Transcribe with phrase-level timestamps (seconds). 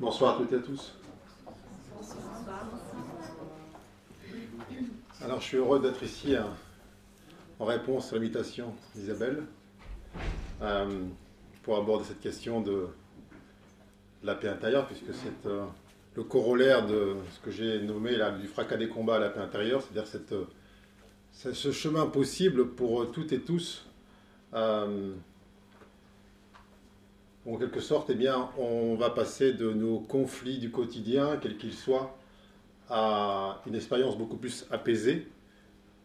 [0.00, 0.92] Bonsoir à toutes et à tous.
[5.22, 6.48] Alors je suis heureux d'être ici hein,
[7.60, 9.44] en réponse à l'invitation d'Isabelle
[10.62, 11.04] euh,
[11.62, 12.88] pour aborder cette question de
[14.24, 15.64] la paix intérieure, puisque c'est euh,
[16.16, 19.80] le corollaire de ce que j'ai nommé du fracas des combats à la paix intérieure,
[19.80, 20.44] c'est-à-dire euh,
[21.32, 23.86] ce chemin possible pour toutes et tous
[27.46, 31.74] en quelque sorte, eh bien, on va passer de nos conflits du quotidien, quels qu'ils
[31.74, 32.16] soient,
[32.88, 35.28] à une expérience beaucoup plus apaisée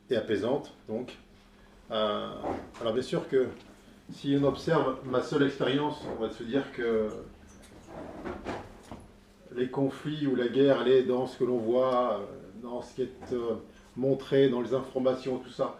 [0.09, 0.73] et apaisante.
[0.88, 1.17] Donc,
[1.91, 2.30] euh,
[2.81, 3.47] alors bien sûr que
[4.11, 7.09] si on observe ma seule expérience, on va se dire que
[9.55, 12.25] les conflits ou la guerre, elle est dans ce que l'on voit, euh,
[12.61, 13.55] dans ce qui est euh,
[13.95, 15.77] montré, dans les informations, tout ça.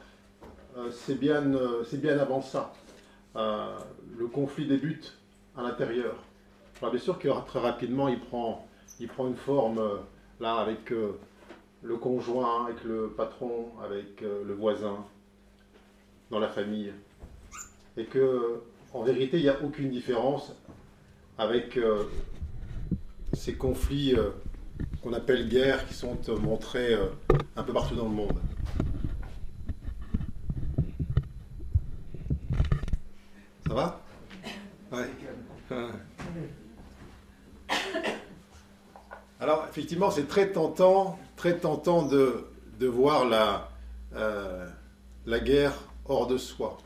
[0.91, 1.44] c'est bien,
[1.86, 2.72] c'est bien avant ça.
[3.36, 5.20] le conflit débute
[5.59, 6.15] à l'intérieur.
[6.81, 8.67] Alors bien sûr que très rapidement, il prend,
[8.99, 9.97] il prend une forme, euh,
[10.39, 11.19] là, avec euh,
[11.83, 15.05] le conjoint, avec le patron, avec euh, le voisin,
[16.31, 16.93] dans la famille.
[17.97, 18.61] Et que,
[18.93, 20.55] en vérité, il n'y a aucune différence
[21.37, 21.80] avec
[23.33, 24.15] ces conflits
[25.02, 26.95] qu'on appelle guerres qui sont montrés
[27.55, 28.39] un peu partout dans le monde.
[33.67, 34.02] Ça va
[34.91, 35.07] Ouais.
[39.50, 42.45] Alors, effectivement, c'est très tentant, très tentant de,
[42.80, 43.72] de voir la,
[44.14, 44.69] euh,
[45.25, 45.73] la guerre
[46.05, 46.78] hors de soi.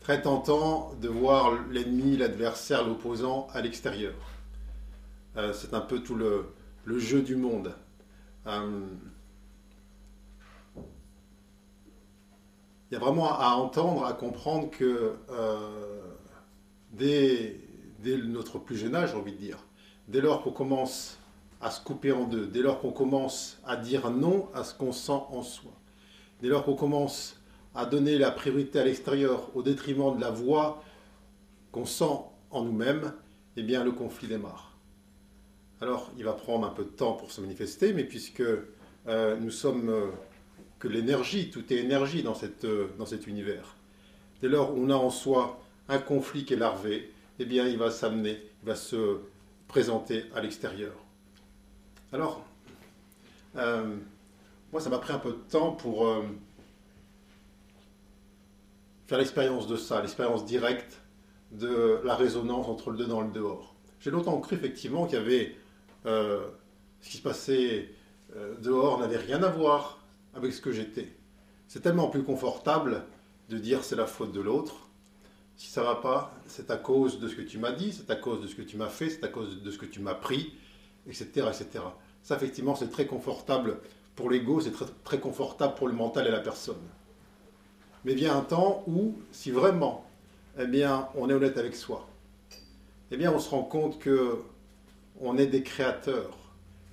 [0.00, 4.12] Très tentant de voir l'ennemi, l'adversaire, l'opposant à l'extérieur.
[5.38, 6.50] Euh, c'est un peu tout le,
[6.84, 7.74] le jeu du monde.
[8.46, 8.84] Euh,
[10.76, 15.14] il y a vraiment à entendre, à comprendre que
[16.92, 17.58] dès,
[18.00, 19.56] dès notre plus jeune âge, j'ai envie de dire.
[20.06, 21.16] Dès lors qu'on commence
[21.60, 24.92] à se couper en deux, dès lors qu'on commence à dire non à ce qu'on
[24.92, 25.72] sent en soi,
[26.40, 27.36] dès lors qu'on commence
[27.74, 30.82] à donner la priorité à l'extérieur au détriment de la voix
[31.72, 32.18] qu'on sent
[32.50, 33.12] en nous-mêmes,
[33.56, 34.76] eh bien le conflit démarre.
[35.80, 38.42] Alors il va prendre un peu de temps pour se manifester, mais puisque
[39.06, 40.06] euh, nous sommes euh,
[40.78, 43.76] que l'énergie, tout est énergie dans, cette, euh, dans cet univers.
[44.42, 47.78] Dès lors où on a en soi un conflit qui est larvé, eh bien, il
[47.78, 49.18] va s'amener, il va se
[49.68, 50.92] présenter à l'extérieur.
[52.12, 52.44] Alors,
[53.56, 53.96] euh,
[54.72, 56.22] moi, ça m'a pris un peu de temps pour euh,
[59.06, 61.00] faire l'expérience de ça, l'expérience directe
[61.52, 63.74] de la résonance entre le dedans et le dehors.
[64.00, 65.56] J'ai longtemps cru effectivement qu'il y avait
[66.06, 66.46] euh,
[67.00, 67.94] ce qui se passait
[68.62, 69.98] dehors n'avait rien à voir
[70.34, 71.12] avec ce que j'étais.
[71.66, 73.04] C'est tellement plus confortable
[73.48, 74.90] de dire c'est la faute de l'autre
[75.60, 78.16] si ça va pas, c'est à cause de ce que tu m'as dit, c'est à
[78.16, 80.14] cause de ce que tu m'as fait, c'est à cause de ce que tu m'as
[80.14, 80.54] pris,
[81.06, 81.84] etc., etc.
[82.22, 83.78] Ça, effectivement, c'est très confortable
[84.16, 84.72] pour l'ego, c'est
[85.04, 86.82] très, confortable pour le mental et la personne.
[88.04, 90.04] Mais vient un temps où, si vraiment,
[90.58, 92.06] eh bien, on est honnête avec soi,
[93.10, 94.38] eh bien, on se rend compte que
[95.20, 96.38] on est des créateurs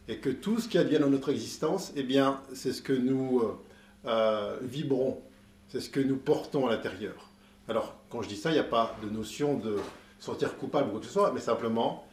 [0.07, 3.39] et que tout ce qui advient dans notre existence, eh bien, c'est ce que nous
[3.39, 3.59] euh,
[4.05, 5.21] euh, vibrons,
[5.67, 7.29] c'est ce que nous portons à l'intérieur.
[7.67, 9.77] Alors, quand je dis ça, il n'y a pas de notion de
[10.19, 12.07] sortir coupable ou quoi que ce soit, mais simplement,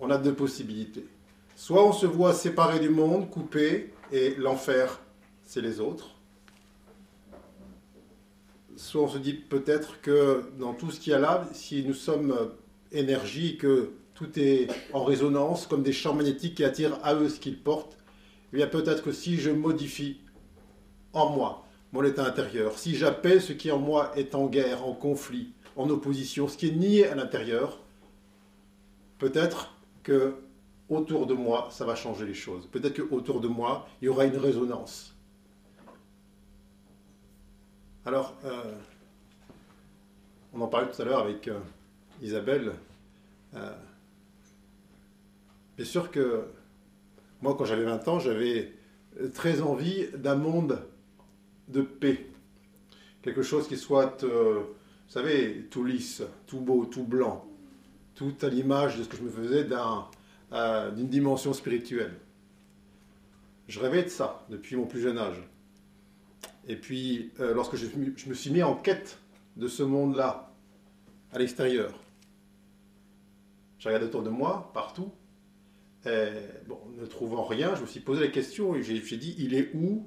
[0.00, 1.06] on a deux possibilités.
[1.56, 5.00] Soit on se voit séparé du monde, coupé, et l'enfer,
[5.42, 6.10] c'est les autres.
[8.76, 11.94] Soit on se dit peut-être que dans tout ce qu'il y a là, si nous
[11.94, 12.36] sommes
[12.90, 17.38] énergie, que tout est en résonance, comme des champs magnétiques qui attirent à eux ce
[17.38, 17.96] qu'ils portent,
[18.52, 20.18] eh bien peut-être que si je modifie
[21.12, 24.92] en moi mon état intérieur, si j'appelle ce qui en moi est en guerre, en
[24.92, 27.80] conflit, en opposition, ce qui est nié à l'intérieur,
[29.18, 29.72] peut-être
[30.02, 30.34] que
[30.88, 32.66] autour de moi, ça va changer les choses.
[32.66, 35.14] Peut-être que autour de moi, il y aura une résonance.
[38.06, 38.74] Alors, euh,
[40.52, 41.58] on en parlait tout à l'heure avec euh,
[42.20, 42.72] Isabelle.
[43.54, 43.72] Euh,
[45.76, 46.44] bien sûr que
[47.40, 48.72] moi, quand j'avais 20 ans, j'avais
[49.32, 50.82] très envie d'un monde
[51.68, 52.26] de paix.
[53.22, 54.66] Quelque chose qui soit, vous
[55.08, 57.46] savez, tout lisse, tout beau, tout blanc,
[58.14, 59.64] tout à l'image de ce que je me faisais
[60.54, 62.14] euh, d'une dimension spirituelle.
[63.66, 65.42] Je rêvais de ça depuis mon plus jeune âge.
[66.68, 67.86] Et puis, euh, lorsque je,
[68.28, 69.18] me suis mis en quête
[69.56, 70.52] de ce monde-là,
[71.32, 71.92] à l'extérieur,
[73.80, 75.10] j'ai regardé autour de moi, partout,
[76.06, 76.28] et,
[77.00, 80.06] ne trouvant rien, je me suis posé la question et j'ai dit, il est où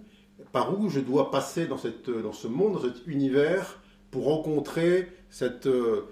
[0.54, 6.06] par où je dois passer dans, ce monde, dans cet univers, pour rencontrer cette, euh,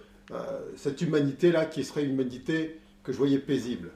[0.76, 3.92] cette humanité-là qui serait une humanité que je voyais paisible?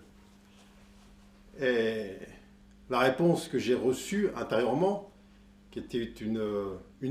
[1.61, 2.11] Et
[2.89, 5.11] la réponse que j'ai reçue intérieurement,
[5.71, 6.39] qui était une,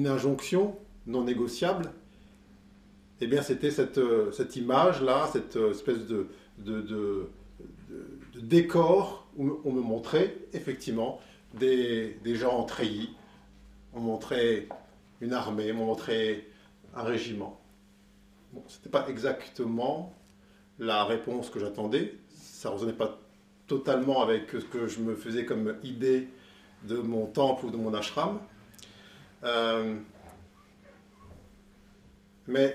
[0.06, 1.92] injonction non négociable,
[3.20, 3.98] eh bien c'était cette,
[4.56, 6.28] image-là, cette espèce de,
[8.36, 11.20] décor où on me montrait effectivement
[11.54, 13.10] des, des gens en treillis,
[13.94, 14.68] on montrait
[15.20, 16.46] une armée, on montrait
[16.94, 17.60] un régiment.
[18.52, 20.14] Bon, ce n'était pas exactement
[20.78, 23.18] la réponse que j'attendais, ça ne résonnait pas
[23.68, 26.28] totalement avec ce que je me faisais comme idée
[26.84, 28.40] de mon temple ou de mon ashram.
[29.44, 29.94] Euh,
[32.46, 32.74] mais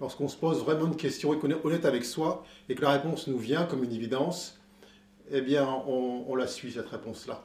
[0.00, 2.90] lorsqu'on se pose vraiment une question et qu'on est honnête avec soi et que la
[2.90, 4.60] réponse nous vient comme une évidence,
[5.30, 7.42] eh bien, on, la suit, cette réponse-là.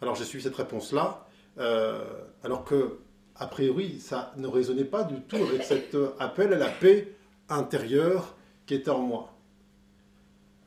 [0.00, 1.26] Alors, j'ai suivi cette réponse-là,
[1.58, 2.04] euh,
[2.44, 2.98] alors que,
[3.34, 7.16] a priori, ça ne résonnait pas du tout avec cet appel à la paix
[7.48, 8.36] intérieure
[8.66, 9.37] qui était en moi.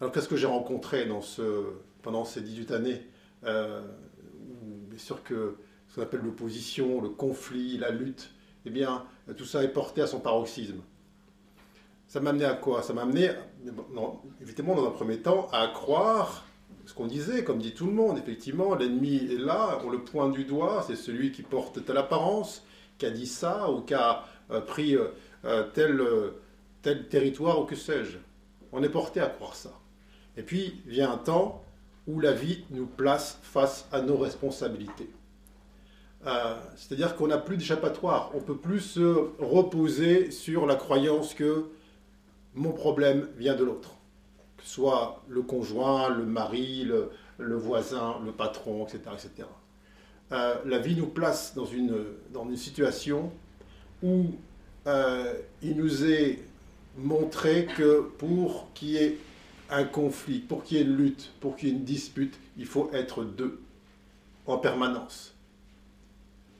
[0.01, 1.07] Alors, qu'est-ce que j'ai rencontré
[2.01, 3.07] pendant ces 18 années
[3.43, 3.83] euh,
[4.89, 5.57] Bien sûr que
[5.87, 8.31] ce qu'on appelle l'opposition, le conflit, la lutte,
[8.65, 9.05] eh bien,
[9.37, 10.81] tout ça est porté à son paroxysme.
[12.07, 12.81] Ça m'a amené à quoi?
[12.81, 13.29] Ça m'a amené,
[14.41, 16.45] évidemment, dans un premier temps, à croire
[16.87, 20.33] ce qu'on disait, comme dit tout le monde, effectivement, l'ennemi est là, on le pointe
[20.33, 22.65] du doigt, c'est celui qui porte telle apparence,
[22.97, 25.09] qui a dit ça, ou qui a euh, pris euh,
[25.45, 26.01] euh, tel,
[26.81, 28.17] tel territoire, ou que sais-je.
[28.71, 29.71] On est porté à croire ça.
[30.37, 31.63] Et puis vient un temps
[32.07, 35.09] où la vie nous place face à nos responsabilités.
[36.75, 41.65] C'est-à-dire qu'on n'a plus d'échappatoire, on peut plus se reposer sur la croyance que
[42.53, 43.95] mon problème vient de l'autre.
[44.57, 48.99] Que ce soit le conjoint, le mari, le, voisin, le patron, etc.
[49.13, 49.47] etc.
[50.31, 53.31] Euh, la vie nous place dans une, dans une situation
[54.03, 54.27] où
[54.87, 56.39] euh, il nous est
[56.97, 59.17] montré que pour qu'il y ait
[59.71, 62.65] un conflit, pour qu'il y ait une lutte, pour qu'il y ait une dispute, il
[62.65, 63.59] faut être deux
[64.45, 65.33] en permanence.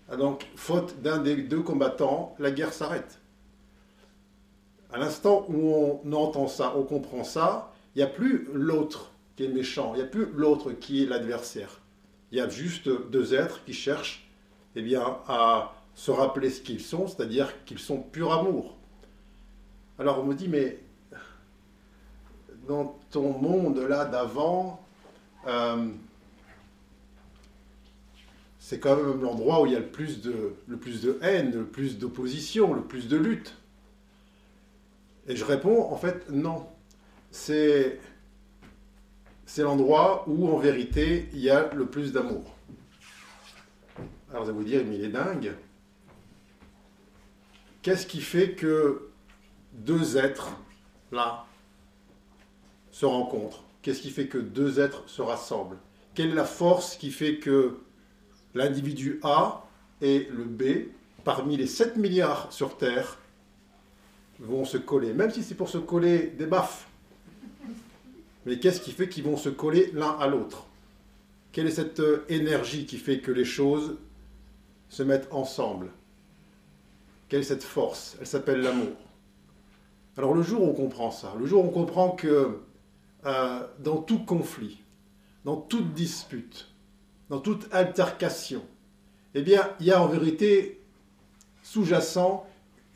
[0.10, 3.20] Ah, donc, faute d'un des deux combattants, la guerre s'arrête.
[4.92, 9.46] À l'instant où on entend ça, on comprend ça, il n'y a plus l'autre qui
[9.46, 11.80] est méchant, il n'y a plus l'autre qui est l'adversaire.
[12.32, 14.28] Il y a juste deux êtres qui cherchent
[14.76, 18.76] eh bien, à se rappeler ce qu'ils sont, c'est-à-dire qu'ils sont pur amour.
[19.98, 20.80] Alors on me dit, mais
[22.68, 24.86] dans ton monde là d'avant,
[25.48, 25.88] euh,
[28.60, 31.52] c'est quand même l'endroit où il y a le plus de, le plus de haine,
[31.52, 33.58] le plus d'opposition, le plus de lutte.
[35.28, 36.68] Et je réponds, en fait, non.
[37.32, 38.00] C'est,
[39.46, 42.56] c'est l'endroit où, en vérité, il y a le plus d'amour.
[44.30, 45.54] Alors vous allez vous dire, mais il est dingue.
[47.82, 49.10] Qu'est-ce qui fait que
[49.74, 50.58] deux êtres,
[51.12, 51.46] là,
[52.92, 53.64] se rencontrent.
[53.82, 55.78] Qu'est-ce qui fait que deux êtres se rassemblent?
[56.14, 57.78] Quelle est la force qui fait que
[58.54, 59.66] l'individu A
[60.02, 60.90] et le B,
[61.24, 63.18] parmi les 7 milliards sur Terre,
[64.40, 66.88] vont se coller, même si c'est pour se coller des baffes.
[68.46, 70.66] Mais qu'est-ce qui fait qu'ils vont se coller l'un à l'autre?
[71.52, 73.98] Quelle est cette euh, énergie qui fait que les choses
[74.90, 75.92] se mettent ensemble?
[77.30, 78.18] Quelle est cette force?
[78.20, 78.96] Elle s'appelle l'amour.
[80.18, 82.60] Alors le jour où on comprend ça, le jour où on comprend que
[83.26, 84.82] euh, dans tout conflit,
[85.46, 86.70] dans toute dispute,
[87.30, 88.62] dans toute altercation,
[89.34, 90.82] eh bien, il y a en vérité
[91.64, 92.46] sous-jacent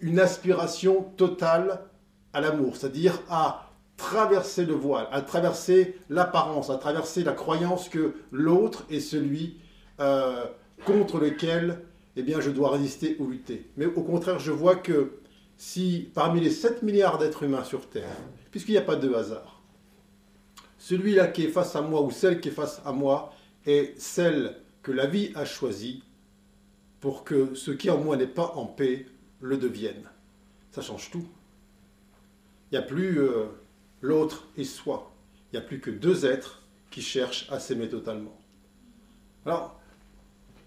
[0.01, 1.81] une aspiration totale
[2.33, 8.13] à l'amour, c'est-à-dire à traverser le voile, à traverser l'apparence, à traverser la croyance que
[8.31, 9.57] l'autre est celui
[10.01, 10.43] euh,
[10.85, 11.79] contre lequel
[12.17, 13.69] eh bien, je dois résister ou lutter.
[13.77, 15.19] Mais au contraire, je vois que
[15.57, 18.15] si parmi les 7 milliards d'êtres humains sur Terre,
[18.51, 19.54] puisqu'il n'y a pas de hasard,
[20.85, 23.33] celui-là qui est face à moi ou celle qui est face à moi
[23.65, 26.03] est celle que la vie a choisie
[26.99, 29.07] pour que ce qui en moi n'est pas en paix
[29.41, 30.07] le deviennent.
[30.69, 31.25] Ça change tout.
[32.69, 33.45] Il n'y a plus euh,
[34.01, 35.11] l'autre et soi.
[35.51, 36.61] Il n'y a plus que deux êtres
[36.91, 38.37] qui cherchent à s'aimer totalement.
[39.47, 39.79] Alors,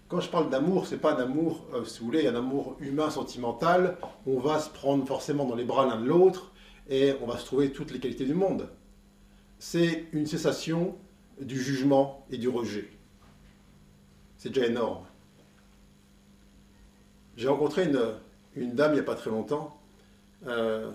[0.09, 3.97] quand je parle d'amour, c'est pas d'amour, euh, si vous voulez, un amour humain, sentimental.
[4.25, 6.51] On va se prendre forcément dans les bras l'un de l'autre
[6.89, 8.67] et on va se trouver toutes les qualités du monde.
[9.59, 10.97] C'est une cessation
[11.41, 12.89] du jugement et du rejet.
[14.37, 15.05] C'est déjà énorme.
[17.35, 19.77] J'ai rencontré une, dame il n'y a pas très longtemps,
[20.47, 20.91] euh,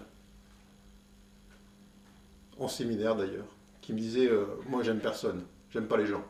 [2.58, 3.46] en séminaire d'ailleurs,
[3.82, 6.24] qui me disait euh, Moi j'aime personne, j'aime pas les gens.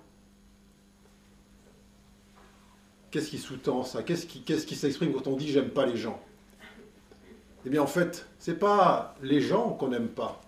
[3.12, 4.02] Qu'est-ce qui sous-tend ça?
[4.02, 6.20] Qu'est-ce qui, qu'est-ce qui s'exprime quand on dit j'aime pas les gens?
[7.64, 10.43] Eh bien en fait, c'est pas les gens qu'on n'aime pas.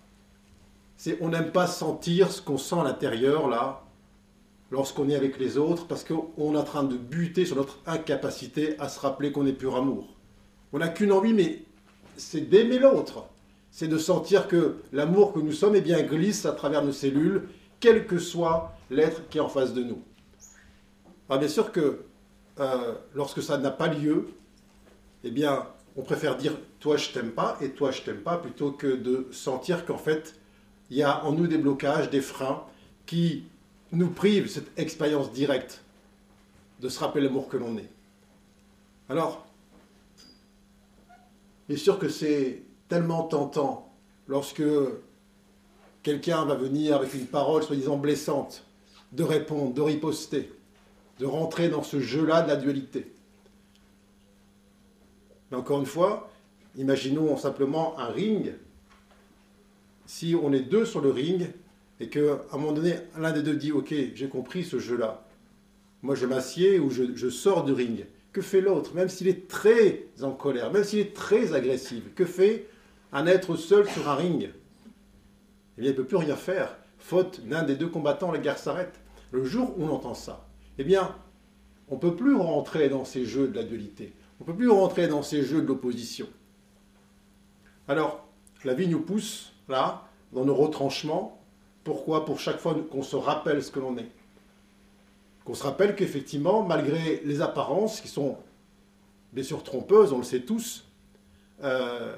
[0.97, 3.83] C'est on n'aime pas sentir ce qu'on sent à l'intérieur là
[4.71, 8.77] lorsqu'on est avec les autres parce qu'on est en train de buter sur notre incapacité
[8.79, 10.07] à se rappeler qu'on est pur amour.
[10.73, 11.63] On n'a qu'une envie, mais
[12.17, 13.25] c'est d'aimer l'autre.
[13.71, 17.47] C'est de sentir que l'amour que nous sommes eh bien, glisse à travers nos cellules,
[17.79, 20.01] quel que soit l'être qui est en face de nous.
[21.29, 22.05] Alors bien sûr que
[22.59, 24.29] euh, lorsque ça n'a pas lieu,
[25.23, 28.71] eh bien, on préfère dire toi je t'aime pas et toi je t'aime pas plutôt
[28.71, 30.36] que de sentir qu'en fait,
[30.89, 32.63] il y a en nous des blocages, des freins
[33.05, 33.43] qui
[33.91, 35.83] nous privent cette expérience directe
[36.81, 37.89] de se rappeler l'amour que l'on est.
[39.09, 39.45] Alors,
[41.67, 43.91] bien sûr que c'est tellement tentant
[44.27, 44.63] lorsque
[46.03, 48.63] quelqu'un va venir avec une parole soi-disant blessante,
[49.11, 50.51] de répondre, de riposter,
[51.19, 53.11] de rentrer dans ce jeu-là de la dualité.
[55.49, 56.29] Mais encore une fois,
[56.75, 58.53] imaginons simplement un ring.
[60.07, 61.49] Si on est deux sur le ring
[61.99, 65.27] et qu'à un moment donné, l'un des deux dit Ok, j'ai compris ce jeu-là,
[66.01, 68.95] moi je m'assieds ou je, sors du ring, que fait l'autre?
[68.95, 72.69] Même s'il est très en colère, même s'il est très agressif, que fait
[73.11, 74.49] un être seul sur un ring?
[75.77, 76.77] Eh bien, il ne peut plus rien faire.
[76.99, 78.99] Faute d'un des deux combattants, la guerre s'arrête.
[79.31, 80.47] Le jour où on entend ça,
[80.77, 81.15] eh bien,
[81.89, 84.13] on ne peut plus rentrer dans ces jeux de la dualité.
[84.39, 86.27] On ne peut plus rentrer dans ces jeux de l'opposition.
[87.89, 88.25] Alors,
[88.63, 91.41] la vie nous pousse, là, dans nos retranchements.
[91.83, 94.09] Pourquoi Pour chaque fois qu'on se rappelle ce que l'on est.
[95.45, 98.37] Qu'on se rappelle qu'effectivement, malgré les apparences qui sont
[99.31, 100.85] bien sûr trompeuses, on le sait tous,
[101.63, 102.15] euh,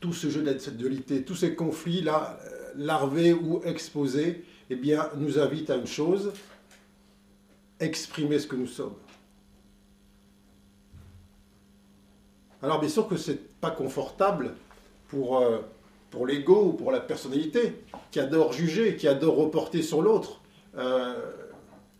[0.00, 5.38] tout ce jeu cette dualité, tous ces conflits-là, euh, larvés ou exposés, eh bien, nous
[5.38, 6.32] invitent à une chose,
[7.78, 8.94] exprimer ce que nous sommes.
[12.62, 14.54] Alors bien sûr que ce n'est pas confortable
[15.08, 15.58] pour, euh,
[16.12, 20.42] pour l'ego ou pour la personnalité qui adore juger, qui adore reporter sur l'autre
[20.76, 21.14] euh,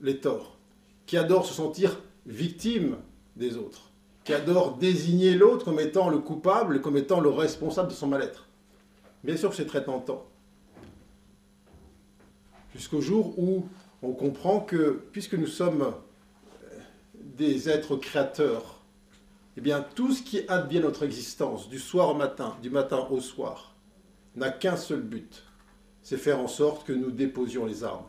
[0.00, 0.58] les torts,
[1.06, 2.98] qui adore se sentir victime
[3.36, 3.90] des autres,
[4.24, 8.46] qui adore désigner l'autre comme étant le coupable, comme étant le responsable de son mal-être.
[9.24, 10.26] Bien sûr que c'est très tentant.
[12.74, 13.66] Jusqu'au jour où
[14.02, 16.78] on comprend que puisque nous sommes euh,
[17.16, 18.82] des êtres créateurs,
[19.56, 23.20] eh bien tout ce qui advient notre existence, du soir au matin, du matin au
[23.20, 23.71] soir,
[24.36, 25.44] n'a qu'un seul but,
[26.02, 28.06] c'est faire en sorte que nous déposions les armes,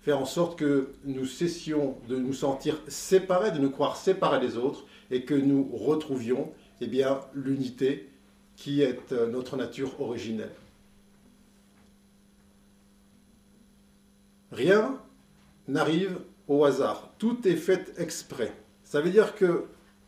[0.00, 4.56] faire en sorte que nous cessions de nous sentir séparés, de nous croire séparés des
[4.56, 8.08] autres, et que nous retrouvions eh bien, l'unité
[8.56, 10.54] qui est euh, notre nature originelle.
[14.52, 14.98] Rien
[15.68, 16.18] n'arrive
[16.48, 17.10] au hasard.
[17.18, 18.52] Tout est fait exprès.
[18.84, 19.62] Ça veut dire qu'il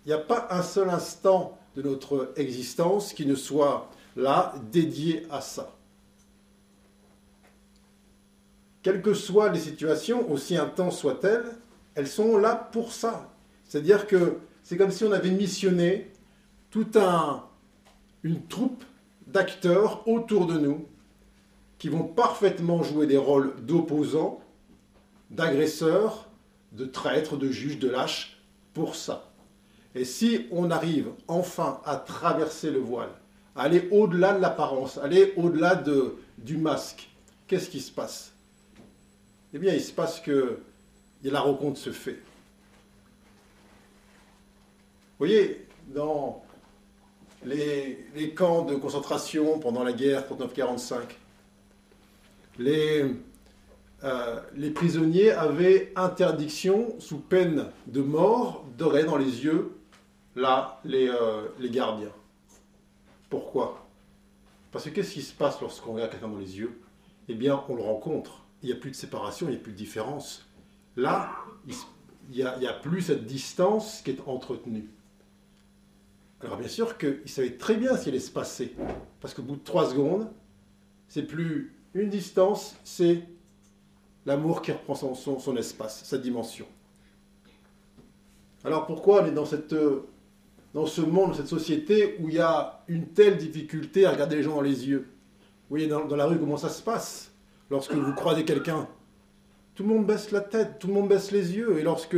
[0.07, 5.41] n'y a pas un seul instant de notre existence qui ne soit là dédié à
[5.41, 5.75] ça.
[8.83, 11.47] Quelles que soient les situations, aussi intenses soient-elles,
[11.95, 13.33] elles sont là pour ça.
[13.65, 16.11] C'est-à-dire que c'est comme si on avait missionné
[16.71, 17.45] toute un,
[18.23, 18.85] une troupe
[19.27, 20.85] d'acteurs autour de nous
[21.79, 24.41] qui vont parfaitement jouer des rôles d'opposants
[25.31, 26.29] d'agresseurs,
[26.73, 28.41] de traîtres, de juges, de lâches
[28.75, 29.31] pour ça.
[29.95, 33.11] Et si on arrive enfin à traverser le voile,
[33.59, 37.11] aller au-delà de l'apparence, aller au-delà de, du masque,
[37.47, 38.33] qu'est-ce qui se passe?
[39.53, 40.61] Eh bien, il se passe que
[41.25, 42.19] la rencontre se fait.
[45.19, 46.45] Vous voyez, dans
[47.45, 50.99] les, camps de concentration pendant la guerre 39-45,
[52.61, 53.07] les,
[54.05, 59.73] euh, les prisonniers avaient interdiction, sous peine de mort, regarder dans les yeux,
[60.37, 62.13] là, les, euh, les gardiens.
[63.29, 63.87] Pourquoi?
[64.71, 66.81] Parce que qu'est-ce qui se passe lorsqu'on regarde quelqu'un dans les yeux?
[67.29, 68.45] Eh bien, on le rencontre.
[68.63, 70.47] Il n'y a plus de séparation, il n'y a plus de différence.
[70.97, 71.31] Là,
[71.67, 71.75] il
[72.33, 74.89] n'y a, plus cette distance qui est entretenue.
[76.41, 78.75] Alors bien sûr qu'il savait très bien ce qui allait se passer.
[79.21, 80.31] Parce qu'au bout de trois secondes,
[81.09, 83.23] c'est plus une distance, c'est
[84.27, 86.67] l'amour qui reprend son, espace, sa dimension.
[88.65, 89.75] Alors pourquoi on est dans, cette,
[90.75, 94.43] dans ce monde, cette société où il y a une telle difficulté à regarder les
[94.43, 95.09] gens dans les yeux
[95.69, 97.33] Vous voyez dans, la rue comment ça se passe
[97.71, 98.89] lorsque vous croisez quelqu'un?
[99.75, 101.79] Tout le monde baisse la tête, tout le monde baisse les yeux.
[101.79, 102.17] Et lorsque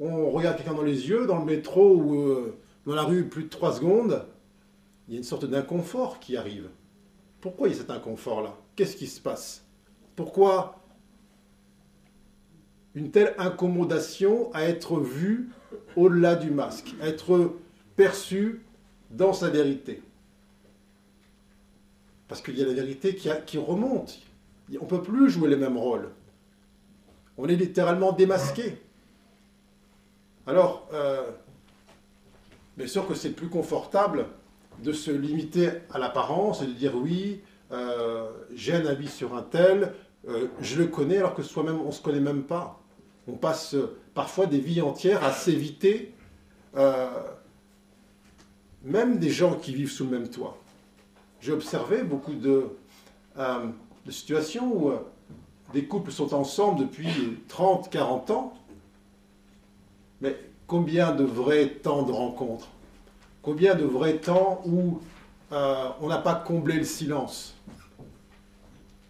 [0.00, 3.44] on regarde quelqu'un dans les yeux, dans le métro ou euh, dans la rue plus
[3.44, 4.24] de trois secondes,
[5.06, 6.68] il y a une sorte d'inconfort qui arrive.
[7.40, 8.56] Pourquoi il y a cet inconfort-là?
[8.74, 9.64] Qu'est-ce qui se passe?
[10.16, 10.80] Pourquoi
[12.94, 15.50] une telle incommodation à être vue
[15.96, 17.56] au-delà du masque, être
[17.96, 18.62] perçue
[19.10, 20.02] dans sa vérité.
[22.28, 24.18] Parce qu'il y a la vérité qui, qui remonte.
[24.80, 26.08] On ne peut plus jouer les mêmes rôles.
[27.36, 28.78] On est littéralement démasqué.
[30.46, 31.30] Alors, euh,
[32.76, 34.26] bien sûr que c'est plus confortable
[34.82, 37.40] de se limiter à l'apparence et de dire oui,
[37.72, 39.94] euh, j'ai un avis sur un tel,
[40.28, 42.80] euh, je le connais alors que soi-même on ne se connaît même pas.
[43.28, 43.76] On passe
[44.14, 46.12] parfois des vies entières à s'éviter
[48.82, 50.58] même des gens qui vivent sous le même toit.
[51.40, 52.66] J'ai observé beaucoup de,
[53.36, 54.92] de situations où
[55.72, 58.52] des couples sont ensemble depuis 30, 40 ans,
[60.20, 62.68] mais combien de vrais temps de rencontre?
[63.42, 65.00] Combien de vrais temps où
[65.52, 67.54] euh, on n'a pas comblé le silence?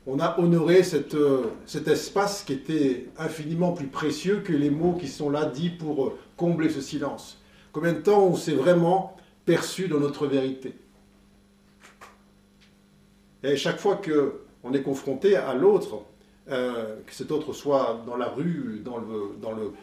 [0.06, 0.82] On a honoré
[1.14, 5.70] euh, cet espace qui était infiniment plus précieux que les mots qui sont là dits
[5.70, 7.40] pour euh, combler ce silence.
[7.72, 10.74] Combien de temps on s'est vraiment perçu dans notre vérité?
[13.42, 16.02] Et chaque fois qu'on est confronté à l'autre,
[16.50, 19.00] euh, que cet autre soit dans la rue, dans,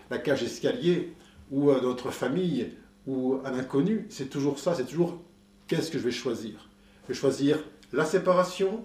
[0.10, 1.14] la cage escalier,
[1.52, 2.74] ou euh, notre famille,
[3.08, 5.20] ou un inconnu, c'est toujours ça, c'est toujours
[5.68, 6.70] qu'est-ce que je vais choisir?
[7.04, 7.60] Je vais choisir
[7.94, 8.84] la séparation,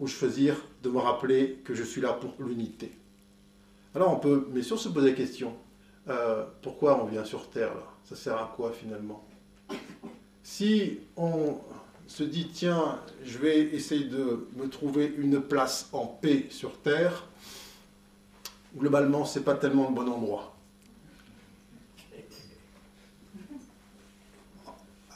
[0.00, 2.90] ou choisir de me rappeler que je suis là pour l'unité.
[3.94, 5.54] Alors on peut, mais sûr, se poser la question,
[6.08, 7.84] euh, pourquoi on vient sur Terre là?
[8.04, 9.24] Ça sert à quoi finalement?
[10.42, 11.58] Si on
[12.06, 17.26] se dit tiens, je vais essayer de me trouver une place en paix sur Terre,
[18.76, 20.56] globalement, c'est pas tellement le bon endroit.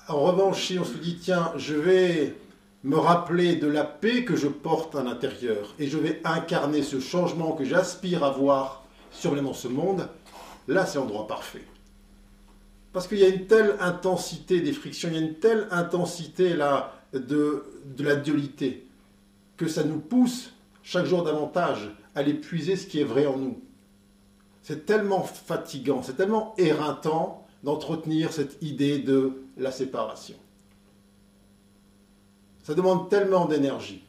[0.06, 2.36] En revanche, si on se dit tiens, je vais
[2.84, 7.00] me rappeler de la paix que je porte à l'intérieur et je vais incarner ce
[7.00, 10.06] changement que j'aspire à voir sur dans ce monde,
[10.68, 11.64] là c'est l'endroit parfait.
[12.92, 16.54] Parce qu'il y a une telle intensité des frictions, il y a une telle intensité
[17.12, 17.64] de
[17.98, 18.86] la dualité,
[19.56, 23.62] que ça nous pousse chaque jour davantage à l'épuiser ce qui est vrai en nous.
[24.62, 30.36] C'est tellement fatigant, c'est tellement éreintant d'entretenir cette idée de la séparation.
[32.64, 34.02] Ça demande tellement d'énergie,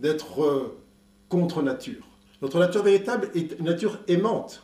[0.00, 0.80] d'être euh,
[1.28, 2.08] contre nature.
[2.40, 4.62] Notre nature véritable est une nature aimante.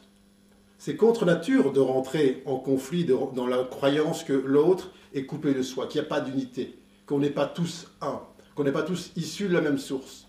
[0.78, 5.62] C'est contre nature de rentrer en conflit dans la croyance que l'autre est coupé de
[5.62, 8.20] soi, qu'il n'y a pas d'unité, qu'on n'est pas tous un,
[8.54, 10.26] qu'on n'est pas tous issus de la même source.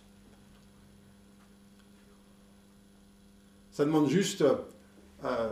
[3.72, 4.44] Ça demande juste
[5.24, 5.50] euh,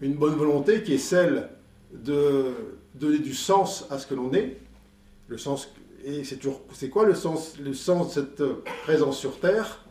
[0.00, 1.50] une bonne volonté qui est celle
[1.92, 2.54] de
[2.94, 4.61] donner du sens à ce que l'on est.
[5.32, 5.70] Le sens,
[6.04, 8.42] et c'est toujours, c'est quoi le sens, le sens de cette
[8.82, 9.82] présence sur Terre?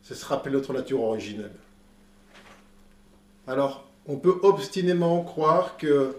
[0.00, 1.52] C'est se rappeler notre nature originelle.
[3.46, 6.16] Alors, on peut obstinément croire que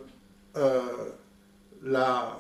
[0.55, 0.81] euh,
[1.81, 2.37] la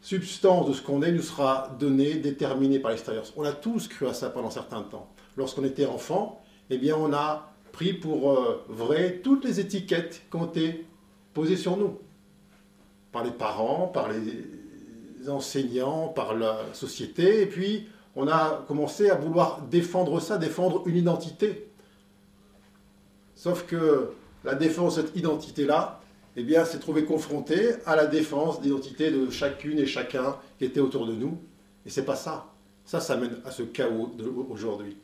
[0.00, 3.22] substance de ce qu'on est nous sera donnée, déterminée par l'extérieur.
[3.36, 5.08] On a tous cru à ça pendant certains temps.
[5.36, 10.36] Lorsqu'on était enfant, eh bien, on a pris pour euh, vrai toutes les étiquettes qui
[10.36, 10.86] ont été
[11.34, 11.98] posées sur nous,
[13.12, 19.14] par les parents, par les enseignants, par la société, et puis on a commencé à
[19.14, 21.68] vouloir défendre ça, défendre une identité.
[23.34, 24.10] Sauf que
[24.44, 26.00] la défense de cette identité-là,
[26.36, 30.80] eh bien, s'est trouvée confrontée à la défense d'identité de chacune et chacun qui était
[30.80, 31.38] autour de nous.
[31.84, 32.46] Et c'est pas ça.
[32.84, 34.96] Ça, ça mène à ce chaos d'aujourd'hui.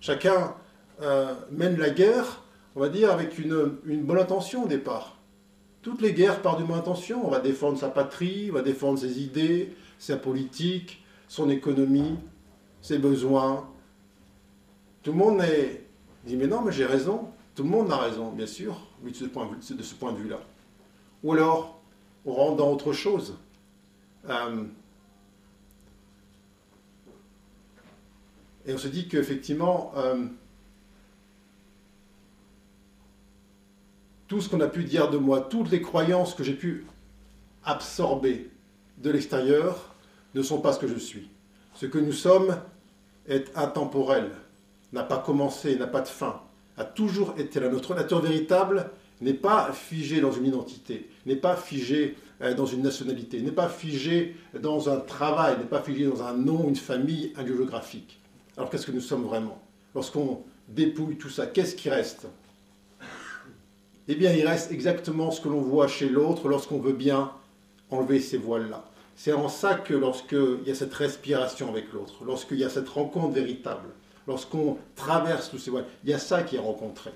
[0.00, 0.54] Chacun
[1.02, 2.42] euh, mène la guerre,
[2.74, 5.15] on va dire, avec une bonne intention au départ.
[5.86, 7.24] Toutes les guerres partent d'une bonne intention.
[7.24, 12.18] On va défendre sa patrie, on va défendre ses idées, sa politique, son économie,
[12.82, 13.70] ses besoins.
[15.04, 15.86] Tout le monde est,
[16.24, 17.28] dit mais non, mais j'ai raison.
[17.54, 20.40] Tout le monde a raison, bien sûr, de ce point, de, vue-là.
[21.22, 21.80] Ou alors,
[22.24, 23.38] on rentre dans autre chose.
[24.28, 24.64] Euh,
[28.66, 30.26] et on se dit qu'effectivement, euh,
[34.28, 36.86] tout ce qu'on a pu dire de moi, toutes les croyances que j'ai pu
[37.64, 38.50] absorber
[38.98, 39.94] de l'extérieur
[40.34, 41.28] ne sont pas ce que je suis.
[41.74, 42.56] Ce que nous sommes
[43.28, 44.30] est intemporel,
[44.92, 46.40] n'a pas commencé, n'a pas de fin,
[46.76, 47.68] a toujours été là.
[47.68, 52.82] Notre nature véritable n'est pas figée dans une identité, n'est pas figée euh, dans une
[52.82, 57.32] nationalité, n'est pas figée dans un travail, n'est pas figée dans un nom, une famille,
[57.36, 58.20] un lieu géographique.
[58.56, 59.60] Alors qu'est-ce que nous sommes vraiment?
[59.94, 62.26] Lorsqu'on dépouille tout ça, qu'est-ce qui reste?
[64.08, 67.32] Eh bien, il reste exactement ce que l'on voit chez l'autre lorsqu'on veut bien
[67.90, 68.84] enlever ces voiles-là.
[69.16, 72.88] C'est en ça que lorsqu'il y a cette respiration avec l'autre, lorsqu'il y a cette
[72.88, 73.88] rencontre véritable,
[74.28, 77.10] lorsqu'on traverse tous ces voiles, il y a ça qui est rencontré.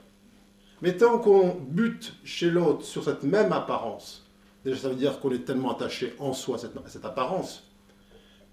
[0.82, 4.26] Mais tant qu'on bute chez l'autre sur cette même apparence,
[4.64, 7.64] déjà ça veut dire qu'on est tellement attaché en soi à cette, apparence,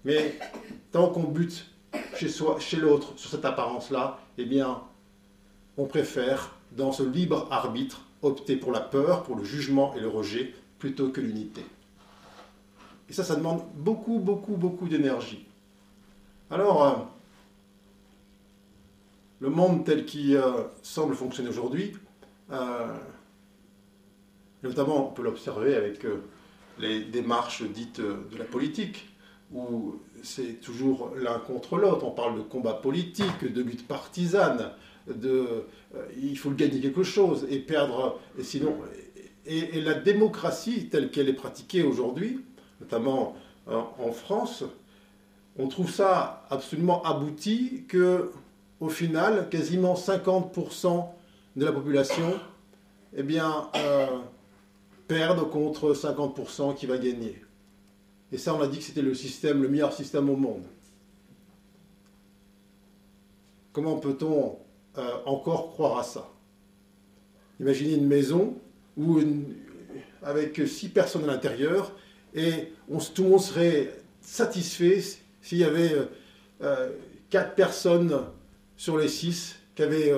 [0.04, 0.38] Mais
[0.92, 1.66] tant qu'on bute
[2.14, 4.82] chez soi, chez l'autre, sur cette apparence-là, eh bien,
[5.78, 10.08] on préfère, dans ce libre arbitre, opter pour la peur, pour le jugement et le
[10.08, 11.64] rejet, plutôt que l'unité.
[13.08, 15.46] Et ça, ça demande beaucoup, beaucoup, beaucoup d'énergie.
[16.50, 16.92] Alors, euh,
[19.40, 21.96] le monde tel qu'il euh, semble fonctionner aujourd'hui,
[22.50, 22.94] euh,
[24.62, 26.06] notamment on peut l'observer avec
[26.78, 29.08] les démarches dites de la politique,
[29.52, 32.04] où c'est toujours l'un contre l'autre.
[32.04, 34.72] On parle de combat politique, de lutte partisane,
[35.14, 35.64] de
[36.20, 38.76] il faut gagner quelque chose et perdre, et sinon.
[39.46, 42.40] Et, la démocratie telle qu'elle est pratiquée aujourd'hui,
[42.80, 43.34] notamment
[43.66, 44.64] en France,
[45.58, 48.30] on trouve ça absolument abouti que,
[48.80, 51.06] au final, quasiment 50%
[51.56, 52.38] de la population
[53.16, 54.18] eh bien, euh,
[55.08, 57.42] perdent contre 50% qui va gagner.
[58.30, 60.64] Et ça, on a dit que c'était le système, le meilleur système au monde.
[63.72, 64.58] Comment peut-on
[64.96, 66.30] euh, encore croire à ça
[67.60, 68.56] Imaginez une maison
[68.96, 69.20] où
[70.22, 71.92] avec six personnes à l'intérieur
[72.34, 75.02] et on, tout le monde serait satisfait
[75.40, 76.04] s'il y avait euh,
[76.62, 76.90] euh,
[77.30, 78.20] quatre personnes
[78.76, 80.12] sur les six qui avaient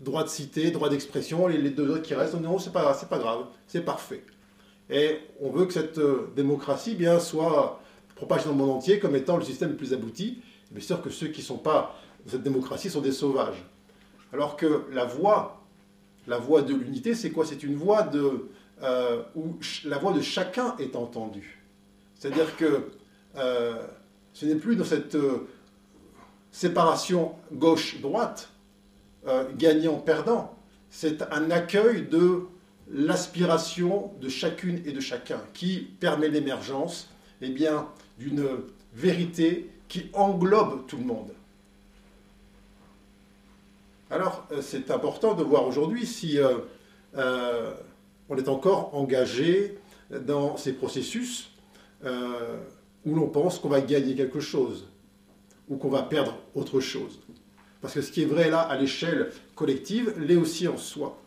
[0.00, 3.18] droit de citer, droit d'expression, et les deux autres qui restent, non, c'est pas, pas
[3.18, 4.24] grave, c'est parfait.
[4.88, 6.00] Et on veut que cette
[6.34, 7.82] démocratie bien, soit
[8.16, 10.38] propagée dans le monde entier comme étant le système le plus abouti.
[10.70, 13.62] Bien sûr que ceux qui ne sont pas dans cette démocratie sont des sauvages.
[14.32, 15.62] Alors que la voie,
[16.26, 17.44] la de l'unité, c'est quoi?
[17.44, 18.48] C'est une voie de,
[19.34, 21.62] où la voix de chacun est entendue.
[22.14, 22.90] C'est-à-dire que
[24.32, 25.48] ce n'est plus dans cette euh,
[26.50, 28.50] séparation gauche-droite,
[29.26, 30.56] euh, gagnant-perdant.
[30.90, 32.42] C'est un accueil de
[32.90, 37.54] l'aspiration de chacune et de chacun qui permet l'émergence eh
[38.18, 38.46] d'une
[38.94, 41.32] vérité qui englobe tout le monde.
[44.12, 46.38] Alors, euh, c'est important de voir aujourd'hui si
[48.28, 49.78] on est encore engagé
[50.10, 51.50] dans ces processus
[53.04, 54.86] où l'on pense qu'on va gagner quelque chose
[55.68, 57.20] ou qu'on va perdre autre chose.
[57.80, 61.18] Parce que ce qui est vrai là à l'échelle collective l'est aussi en soi.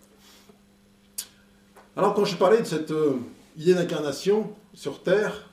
[1.98, 3.19] Alors quand je parlais de cette euh,
[3.58, 5.50] idée d'incarnation sur Terre,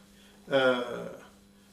[0.50, 0.80] euh,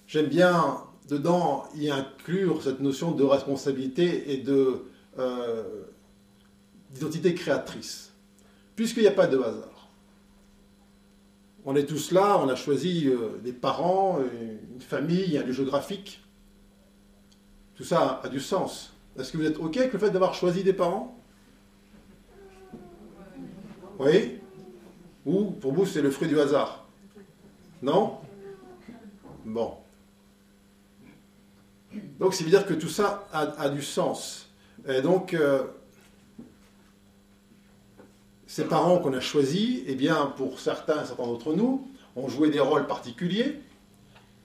[0.07, 4.83] j'aime bien dedans y inclure cette notion de responsabilité et de,
[5.19, 5.83] euh,
[6.91, 8.11] d'identité créatrice,
[8.75, 9.79] puisqu'il n'y a pas de hasard
[11.65, 14.19] on est tous là, on a choisi euh, des parents,
[14.73, 16.23] une famille, un lieu géographique.
[17.75, 18.93] Tout ça a, du sens.
[19.17, 21.15] Est-ce que vous êtes OK avec le fait d'avoir choisi des parents?
[23.99, 24.39] Oui?
[25.25, 26.85] Ou pour vous c'est le fruit du hasard?
[27.81, 28.17] Non?
[29.45, 29.77] Bon.
[32.19, 34.48] Donc ça veut dire que tout ça a, du sens.
[34.89, 35.63] Et donc, euh,
[38.47, 42.59] ces parents qu'on a choisis, eh bien, pour certains, certains d'entre nous, ont joué des
[42.59, 43.61] rôles particuliers,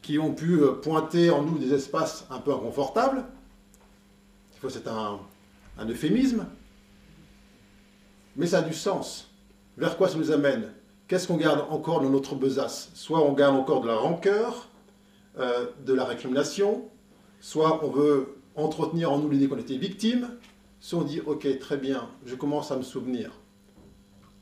[0.02, 3.24] qui ont pu euh, pointer en nous des espaces un peu inconfortables.
[4.68, 5.20] C'est un,
[5.87, 6.46] euphémisme.
[8.37, 9.30] Mais ça a du sens.
[9.76, 10.72] Vers quoi ça nous amène?
[11.07, 12.90] Qu'est-ce qu'on garde encore dans notre besace?
[12.94, 14.68] Soit on garde encore de la rancœur,
[15.38, 16.88] euh, de la récrimination,
[17.40, 20.28] soit on veut entretenir en nous l'idée qu'on était victime,
[20.80, 23.30] soit on dit ok très bien, je commence à me souvenir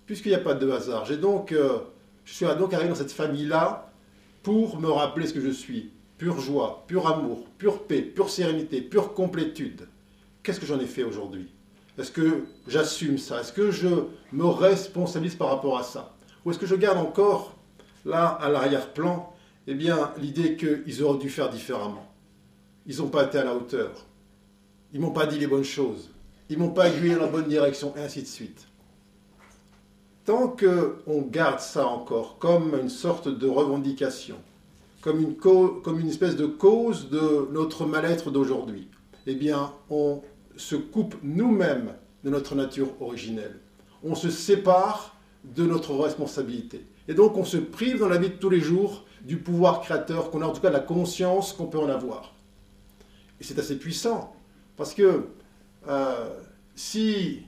[0.07, 1.05] puisqu'il n'y a pas de hasard.
[1.07, 1.79] J'ai donc, euh,
[2.25, 3.91] je suis donc arrivé dans cette famille-là
[4.43, 5.91] pour me rappeler ce que je suis.
[6.19, 9.89] Pure joie, pur amour, pure paix, pure sérénité, pure complétude.
[10.43, 11.49] Qu'est-ce que j'en ai fait aujourd'hui?
[11.99, 13.41] Est-ce que j'assume ça?
[13.41, 13.89] Est-ce que je
[14.33, 16.15] me responsabilise par rapport à ça?
[16.45, 17.57] Ou est-ce que je garde encore,
[18.05, 19.33] là, à l'arrière-plan,
[19.67, 22.12] eh bien, l'idée qu'ils auraient dû faire différemment?
[22.87, 24.07] Ils n'ont pas été à la hauteur.
[24.93, 26.11] Ils m'ont pas dit les bonnes choses.
[26.51, 28.67] Ils m'ont pas aiguillé dans la bonne direction, et ainsi de suite
[30.25, 34.37] tant qu'on garde ça encore comme une sorte de revendication,
[35.01, 38.89] comme une, comme une espèce de cause de notre mal-être d'aujourd'hui,
[39.27, 40.23] eh bien, on
[40.57, 43.59] se coupe nous-mêmes de notre nature originelle.
[44.05, 46.87] On se sépare de notre responsabilité.
[47.09, 50.31] Et donc, on se prive dans la vie de tous les jours du pouvoir créateur
[50.31, 52.32] qu'on a, en tout cas la conscience qu'on peut en avoir.
[53.43, 54.33] Et c'est assez puissant,
[54.77, 55.27] parce que
[55.89, 56.29] euh,
[56.77, 57.43] si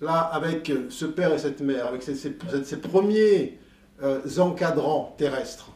[0.00, 3.60] là, avec ce père et cette mère, avec ces, premiers
[4.02, 5.70] euh, encadrants terrestres,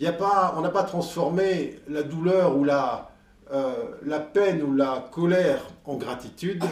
[0.00, 3.10] on n'a pas transformé la douleur ou la,
[3.52, 3.74] euh,
[4.06, 6.64] la peine ou la colère en gratitude.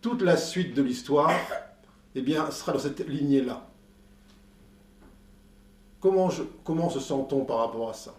[0.00, 1.34] Toute la suite de l'histoire
[2.14, 3.66] eh bien, sera dans cette lignée-là.
[6.00, 8.14] Comment se sent-on par rapport à ça?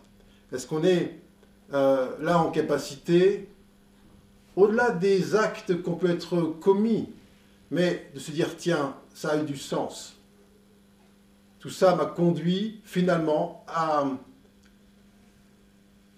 [0.51, 1.22] Est-ce qu'on est,
[1.73, 3.49] euh, là en capacité,
[4.55, 7.09] au-delà des actes qu'on peut être commis,
[7.71, 10.15] mais de se dire, tiens, ça a eu du sens.
[11.59, 14.05] Tout ça m'a conduit finalement à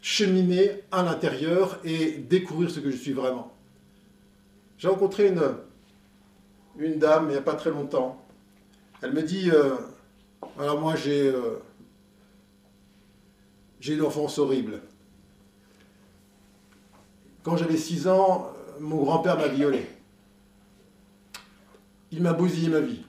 [0.01, 3.51] cheminer à l'intérieur et découvrir ce que je suis vraiment.
[4.77, 8.21] J'ai rencontré une, dame il n'y a pas très longtemps.
[9.01, 9.75] Elle me dit, euh,
[10.59, 11.57] alors moi euh,
[13.79, 14.81] j'ai une enfance horrible.
[17.45, 19.85] Quand j'avais 6 ans, mon grand-père m'a violé.
[22.11, 23.03] Il m'a bousillé ma vie.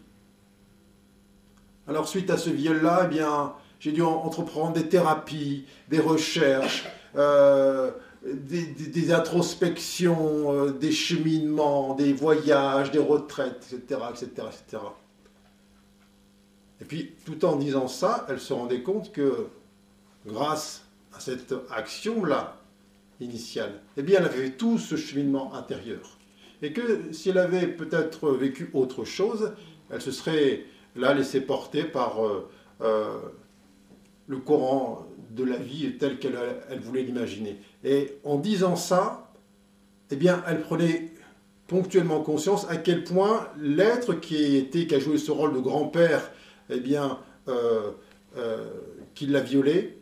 [1.89, 6.85] Alors suite à ce viol-là, eh bien, j'ai dû entreprendre des thérapies, des recherches,
[7.17, 7.93] euh,
[8.27, 14.83] des, introspections, euh, des cheminements, des voyages, des retraites, etc., etc., etc.
[16.83, 19.47] Et puis, tout en disant ça, elle se rendait compte que
[20.27, 20.83] grâce
[21.17, 22.59] à cette action-là
[23.21, 26.19] initiale, eh bien, elle avait tout ce cheminement intérieur.
[26.63, 29.53] Et que si elle avait peut-être vécu autre chose,
[29.91, 32.49] elle se serait là laissée porter par euh,
[32.81, 33.19] euh,
[34.27, 36.39] le courant de la vie telle qu'elle
[36.71, 37.61] elle voulait l'imaginer.
[37.85, 39.33] Et en disant ça,
[40.11, 41.13] eh bien, elle prenait
[41.67, 46.31] ponctuellement conscience à quel point l'être qui, était, qui a joué ce rôle de grand-père,
[46.71, 47.91] eh bien, euh,
[49.15, 49.96] qui l'a violé,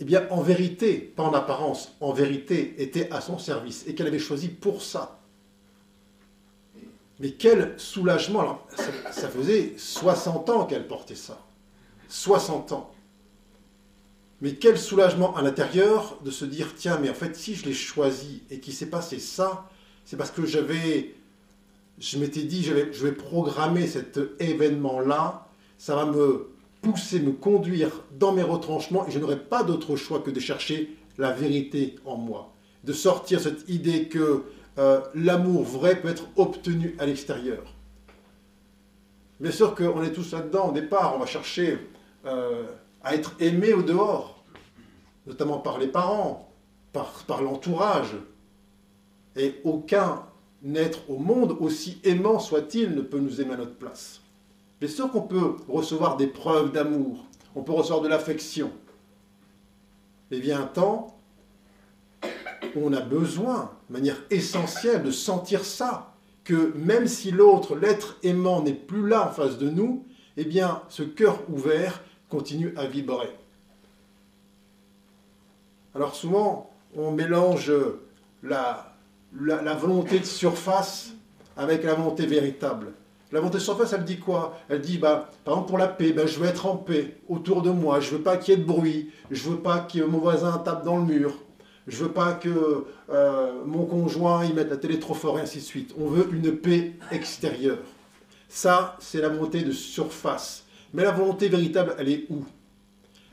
[0.00, 4.06] eh bien, en vérité, pas en apparence, en vérité, était à son service et qu'elle
[4.06, 5.20] avait choisi pour ça.
[7.18, 8.62] Mais quel soulagement
[9.10, 11.38] ça, faisait 60 ans qu'elle portait ça.
[12.08, 12.90] 60 ans.
[14.40, 17.74] Mais quel soulagement à l'intérieur de se dire tiens, mais en fait, si je l'ai
[17.74, 19.68] choisi et qu'il s'est passé ça,
[20.06, 21.14] c'est parce que j'avais.
[21.98, 26.48] Je m'étais dit, je vais programmer cet événement-là, ça va me
[26.82, 30.96] pousser, me conduire dans mes retranchements et je n'aurai pas d'autre choix que de chercher
[31.18, 32.52] la vérité en moi.
[32.84, 34.44] De sortir cette idée que
[34.78, 37.74] euh, l'amour vrai peut être obtenu à l'extérieur.
[39.38, 41.78] Bien sûr qu'on est tous là-dedans au départ, on va chercher
[42.26, 42.64] euh,
[43.02, 44.44] à être aimé au dehors,
[45.26, 46.52] notamment par les parents,
[46.92, 48.16] par, par l'entourage.
[49.36, 50.24] Et aucun
[50.74, 54.20] être au monde, aussi aimant soit-il, ne peut nous aimer à notre place.
[54.80, 58.72] Bien sûr qu'on peut recevoir des preuves d'amour, on peut recevoir de l'affection.
[60.30, 61.18] Mais vient un temps
[62.22, 66.14] où on a besoin, de manière essentielle, de sentir ça,
[66.44, 70.06] que même si l'autre, l'être aimant, n'est plus là en face de nous,
[70.38, 73.36] eh bien, ce cœur ouvert continue à vibrer.
[75.94, 77.72] Alors souvent, on mélange
[78.42, 78.94] la,
[79.38, 81.12] la, la volonté de surface
[81.56, 82.94] avec la volonté véritable.
[83.32, 84.58] La volonté de surface, elle dit quoi?
[84.68, 87.62] Elle dit, bah, par exemple, pour la paix, bah, je veux être en paix autour
[87.62, 90.18] de moi, je veux pas qu'il y ait de bruit, je veux pas que mon
[90.18, 91.34] voisin tape dans le mur,
[91.86, 95.58] je veux pas que euh, mon conjoint y mette la télé trop fort et ainsi
[95.58, 95.94] de suite.
[95.98, 97.78] On veut une paix extérieure.
[98.48, 100.64] Ça, c'est la volonté de surface.
[100.92, 102.44] Mais la volonté véritable, elle est où?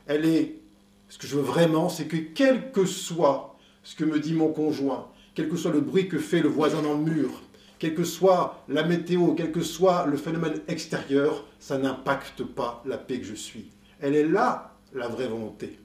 [0.06, 0.60] Elle est,
[1.08, 4.52] ce que je veux vraiment, c'est que quel que soit ce que me dit mon
[4.52, 7.42] conjoint, quel que soit le bruit que fait le voisin dans le mur,
[7.78, 12.98] quelle que soit la météo, quel que soit le phénomène extérieur, ça n'impacte pas la
[12.98, 13.70] paix que je suis.
[14.00, 15.78] Elle est là, la vraie volonté.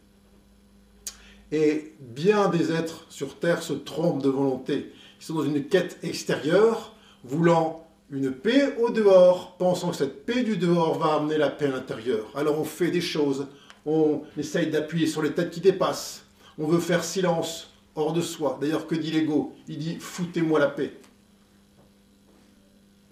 [1.52, 4.92] Et bien des êtres sur Terre se trompent de volonté.
[5.20, 10.44] Ils sont dans une quête extérieure, voulant une paix au dehors, pensant que cette paix
[10.44, 12.32] du dehors va amener la paix à l'intérieur.
[12.36, 13.48] Alors on fait des choses,
[13.86, 16.26] on essaye d'appuyer sur les têtes qui dépassent,
[16.58, 18.58] on veut faire silence hors de soi.
[18.60, 19.54] D'ailleurs, que dit l'ego?
[19.68, 20.94] Il dit foutez-moi la paix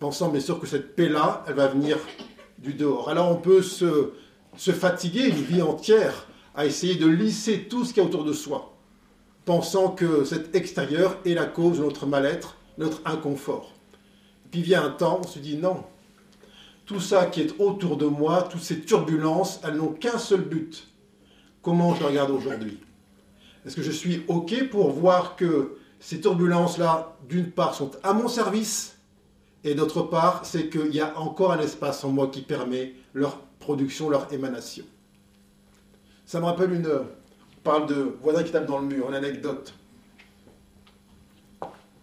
[0.02, 2.00] pensant bien sûr que cette paix-là, elle va venir
[2.58, 3.08] du dehors.
[3.08, 4.14] Alors on peut se,
[4.58, 8.26] se fatiguer une vie entière à essayer de lisser tout ce qu'il y a autour
[8.26, 8.76] de soi,
[9.46, 13.74] pensant que cet extérieur est la cause de notre mal-être, notre inconfort.
[14.50, 15.84] Puis vient un temps, on se dit non,
[16.88, 20.88] tout ça qui est autour de moi, toutes ces turbulences, elles n'ont qu'un seul but.
[21.62, 22.80] Comment je regarde aujourd'hui?
[23.68, 28.28] Est-ce que je suis OK pour voir que ces turbulences-là, d'une part, sont à mon
[28.28, 28.98] service
[29.64, 33.38] et d'autre part, c'est qu'il y a encore un espace en moi qui permet leur
[33.60, 34.86] production, leur émanation.
[36.26, 36.88] Ça me rappelle une.
[36.88, 39.74] On parle de voisin qui tape dans le mur, une anecdote.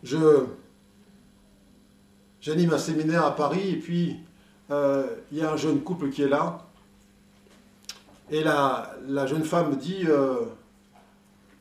[0.02, 0.44] Je.
[2.40, 4.16] J'anime un séminaire à Paris et puis
[4.70, 6.64] euh, il y a un jeune couple qui est là.
[8.30, 10.44] Et la, la jeune femme me dit euh,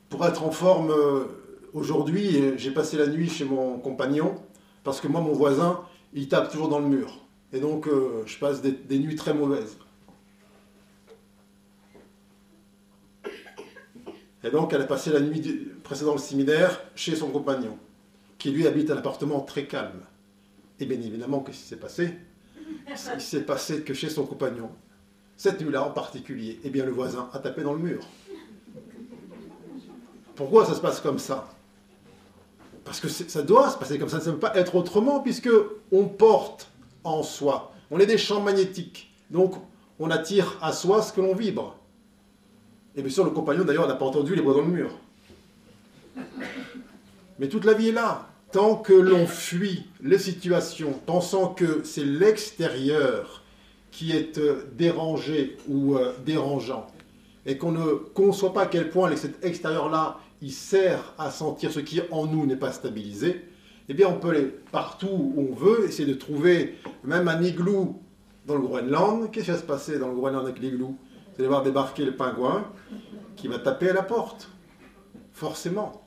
[0.08, 1.24] Pour être en forme euh,
[1.72, 4.36] aujourd'hui, j'ai passé la nuit chez mon compagnon
[4.84, 5.80] parce que moi, mon voisin,
[6.12, 7.20] il tape toujours dans le mur.
[7.52, 9.78] Et donc, euh, je passe des, nuits très mauvaises.
[14.44, 17.78] Et donc, elle a passé la nuit précédant le séminaire chez son compagnon,
[18.38, 20.00] qui lui habite un appartement très calme.
[20.78, 22.14] Et bien évidemment, qu'est-ce qui s'est passé?
[23.14, 24.70] Il s'est passé que chez son compagnon,
[25.36, 28.06] cette nuit-là en particulier, eh bien, le voisin a tapé dans le mur.
[30.36, 31.48] Pourquoi ça se passe comme ça?
[32.88, 35.50] Parce que ça doit se passer comme ça, ça ne peut pas être autrement, puisque
[35.92, 36.70] on porte
[37.04, 37.74] en soi.
[37.90, 39.12] On est des champs magnétiques.
[39.30, 39.56] Donc,
[39.98, 41.76] on attire à soi ce que l'on vibre.
[42.96, 44.90] Et bien sûr, le compagnon, d'ailleurs, n'a pas entendu les bois dans le mur.
[47.38, 48.26] Mais toute la vie est là.
[48.52, 53.42] Tant que l'on fuit les situations, pensant que c'est l'extérieur
[53.90, 56.86] qui est euh, dérangé ou euh, dérangeant,
[57.44, 61.80] et qu'on ne conçoit pas à quel point cet extérieur-là, il sert à sentir ce
[61.80, 63.44] qui en nous n'est pas stabilisé,
[63.88, 68.00] eh bien on peut aller partout où on veut, essayer de trouver même un igloo
[68.46, 69.30] dans le Groenland.
[69.30, 70.88] Qu'est-ce qui va se passer dans le Groenland avec l'igloo?
[70.88, 72.70] Vous allez voir débarquer le pingouin
[73.36, 74.50] qui va taper à la porte.
[75.32, 76.02] Forcément.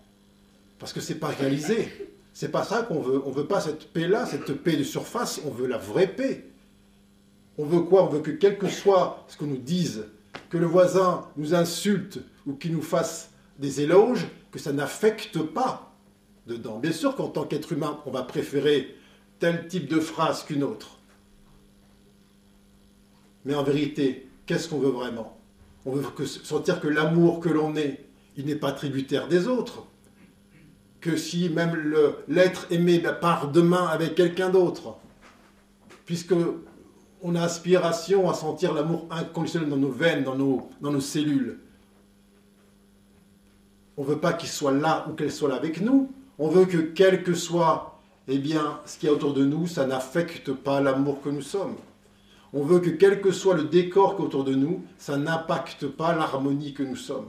[0.78, 2.12] Parce que c'est pas réalisé.
[2.34, 3.22] C'est pas ça qu'on veut.
[3.26, 6.50] On veut pas cette paix-là, cette paix de surface, on veut la vraie paix.
[7.58, 8.04] On veut quoi?
[8.04, 10.06] On veut que quel que soit ce qu'on nous dise,
[10.50, 13.31] que le voisin nous insulte ou qu'il nous fasse
[13.62, 15.94] des éloges, que ça n'affecte pas
[16.48, 16.80] dedans.
[16.80, 18.98] Bien sûr qu'en tant qu'être humain, on va préférer
[19.40, 20.98] tel type de phrase qu'une autre.
[23.46, 25.38] Mais en vérité, qu'est-ce qu'on veut vraiment?
[25.86, 29.86] On veut sentir que l'amour que l'on est, il n'est pas tributaire des autres.
[31.00, 31.96] Que si même
[32.28, 34.96] l'être aimé ben, part demain avec quelqu'un d'autre,
[36.06, 36.36] puisque
[37.24, 41.60] on a aspiration à sentir l'amour inconditionnel dans nos veines, dans nos, dans nos cellules.
[44.02, 46.12] On ne veut pas qu'il soit là ou qu'elle soit là avec nous.
[46.40, 49.86] On veut que quel que soit eh bien, ce qui est autour de nous, ça
[49.86, 51.76] n'affecte pas l'amour que nous sommes.
[52.52, 55.86] On veut que quel que soit le décor qui est autour de nous, ça n'impacte
[55.86, 57.28] pas l'harmonie que nous sommes.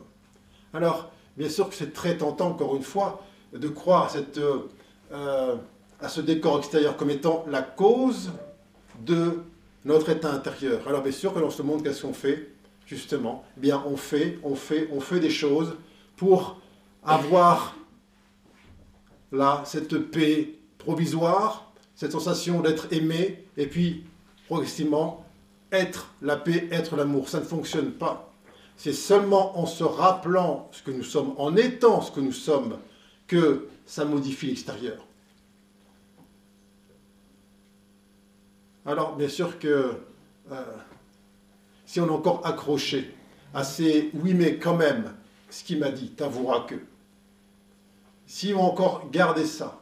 [0.73, 5.57] Alors, bien sûr que c'est très tentant, encore une fois, de croire à, cette, euh,
[6.01, 8.33] à ce décor extérieur comme étant la cause
[9.05, 9.43] de
[9.85, 10.89] notre état intérieur.
[10.89, 12.49] Alors, bien sûr que dans ce monde, qu'est-ce qu'on fait
[12.87, 15.75] Justement, eh bien, on fait, on fait, on fait des choses
[16.17, 16.62] pour
[17.05, 17.77] avoir
[19.31, 24.05] là cette paix provisoire, cette sensation d'être aimé, et puis
[24.47, 25.25] progressivement,
[25.71, 27.29] être la paix, être l'amour.
[27.29, 28.33] Ça ne fonctionne pas.
[28.77, 32.79] C'est seulement en se rappelant ce que nous sommes, en étant ce que nous sommes,
[33.27, 35.07] que ça modifie l'extérieur.
[38.85, 39.95] Alors, bien sûr que
[40.51, 40.65] euh,
[41.87, 43.15] si on est encore accroché
[43.55, 45.15] à ces oui, mais quand même,
[45.51, 46.77] ce qu'il m'a dit, t'avoueras que.
[48.35, 49.79] Si on encore gardé ça,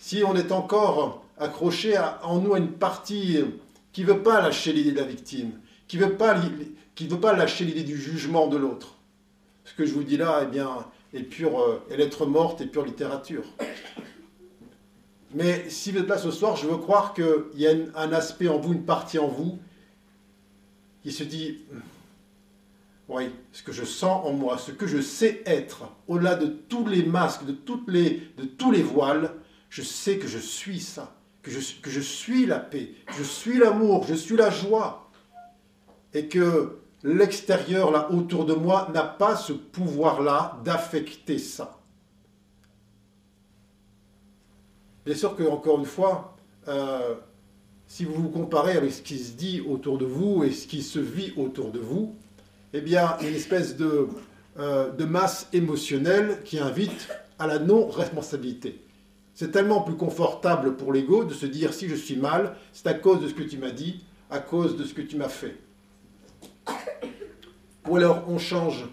[0.00, 3.38] si on est encore accroché en nous à une partie
[3.92, 7.32] qui ne veut pas lâcher l'idée de la victime, qui ne veut, pas, veut pas
[7.32, 8.96] lâcher l'idée du jugement de l'autre.
[9.64, 10.84] Ce que je vous dis là, eh bien,
[11.14, 13.44] est pure, euh, est lettre morte et pure littérature.
[15.32, 18.48] Mais si vous êtes là ce soir, je veux croire qu'il y a un aspect
[18.48, 19.60] en vous, une partie en vous,
[21.04, 21.58] qui se dit,
[23.08, 26.86] oui, ce que je sens en moi, ce que je sais être, au-delà de tous
[26.86, 29.32] les masques, de, tous les voiles,
[29.68, 34.04] je sais que je suis ça que je, suis la paix, que je suis l'amour,
[34.04, 35.10] je suis la joie,
[36.14, 41.80] et que l'extérieur, là, autour de moi, n'a pas ce pouvoir-là d'affecter ça.
[45.04, 46.36] Bien sûr que, encore une fois,
[46.68, 47.16] euh,
[47.88, 50.82] si vous vous comparez avec ce qui se dit autour de vous et ce qui
[50.82, 52.14] se vit autour de vous,
[52.72, 54.08] eh bien, une espèce de,
[54.58, 57.08] euh, de masse émotionnelle qui invite
[57.38, 58.82] à la non-responsabilité.
[59.34, 62.94] C'est tellement plus confortable pour l'ego de se dire si je suis mal, c'est à
[62.94, 65.56] cause de ce que tu m'as dit, à cause de ce que tu m'as fait.
[67.88, 68.86] Ou alors on change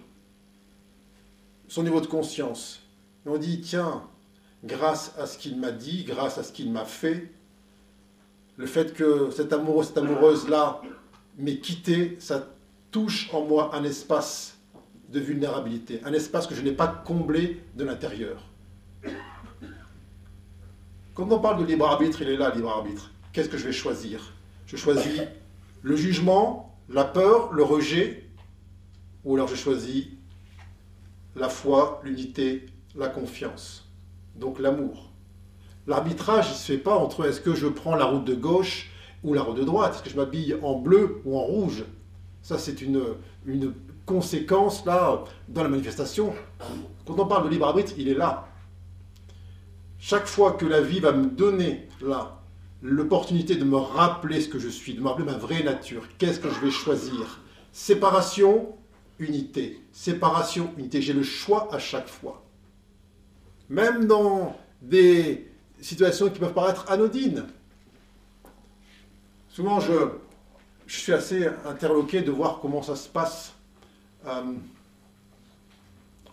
[1.68, 2.82] son niveau de conscience.
[3.26, 4.04] Et on dit tiens,
[4.64, 7.32] grâce à ce qu'il m'a dit, grâce à ce qu'il m'a fait,
[8.58, 10.82] le fait que cet amoureux, cette amoureuse-là
[11.38, 12.48] m'ait quitté, ça
[12.92, 14.58] touche en moi un espace
[15.10, 18.44] de vulnérabilité, un espace que je n'ai pas comblé de l'intérieur.
[21.14, 23.12] Quand on parle de libre arbitre, il est là, libre arbitre.
[23.34, 24.34] Qu'est-ce que je vais choisir?
[24.66, 25.22] Je choisis
[25.82, 28.30] le jugement, la peur, le rejet,
[29.26, 30.08] ou alors je choisis
[31.36, 33.90] la foi, l'unité, la confiance.
[34.36, 35.12] Donc l'amour.
[35.88, 38.92] L'arbitrage, il ne se fait pas entre est-ce que je prends la route de gauche
[39.24, 41.84] ou la route de droite, est-ce que je m'habille en bleu ou en rouge?
[42.42, 43.02] Ça, c'est une,
[43.46, 43.74] une
[44.06, 46.34] conséquence, là, dans la manifestation.
[47.06, 48.48] Quand on parle de libre arbitre, il est là.
[50.00, 52.40] Chaque fois que la vie va me donner là
[52.82, 56.40] l'opportunité de me rappeler ce que je suis, de me rappeler ma vraie nature, qu'est-ce
[56.40, 57.42] que je vais choisir
[57.74, 58.74] Séparation
[59.20, 59.82] unité.
[59.92, 61.02] Séparation, unité.
[61.02, 62.44] J'ai le choix à chaque fois.
[63.70, 67.46] Même dans des situations qui peuvent paraître anodines.
[69.50, 69.92] Souvent, je,
[70.90, 73.54] je suis assez interloqué de voir comment ça se passe
[74.26, 74.54] euh,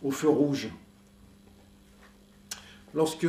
[0.03, 0.71] au feu rouge.
[2.95, 3.29] Lorsque il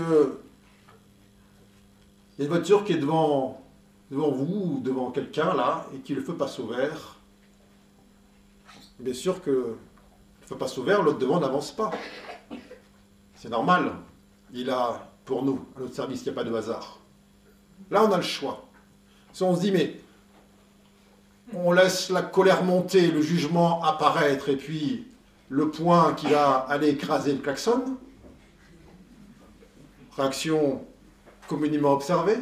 [2.39, 3.61] y a une voiture qui est devant,
[4.09, 7.17] vous ou devant quelqu'un là et qui le feu passe au vert,
[8.97, 11.91] bien sûr que le feu passe au vert, l'autre devant n'avance pas.
[13.35, 13.91] C'est normal.
[14.53, 16.99] Il a pour nous, à notre service, il n'y a pas de hasard.
[17.91, 18.65] Là, on a le choix.
[19.33, 19.99] Si on se dit, mais
[21.53, 25.07] on laisse la colère monter, le jugement apparaître, et puis
[25.49, 27.97] le point qui va aller écraser le klaxon,
[30.15, 30.85] réaction
[31.47, 32.37] communément observée,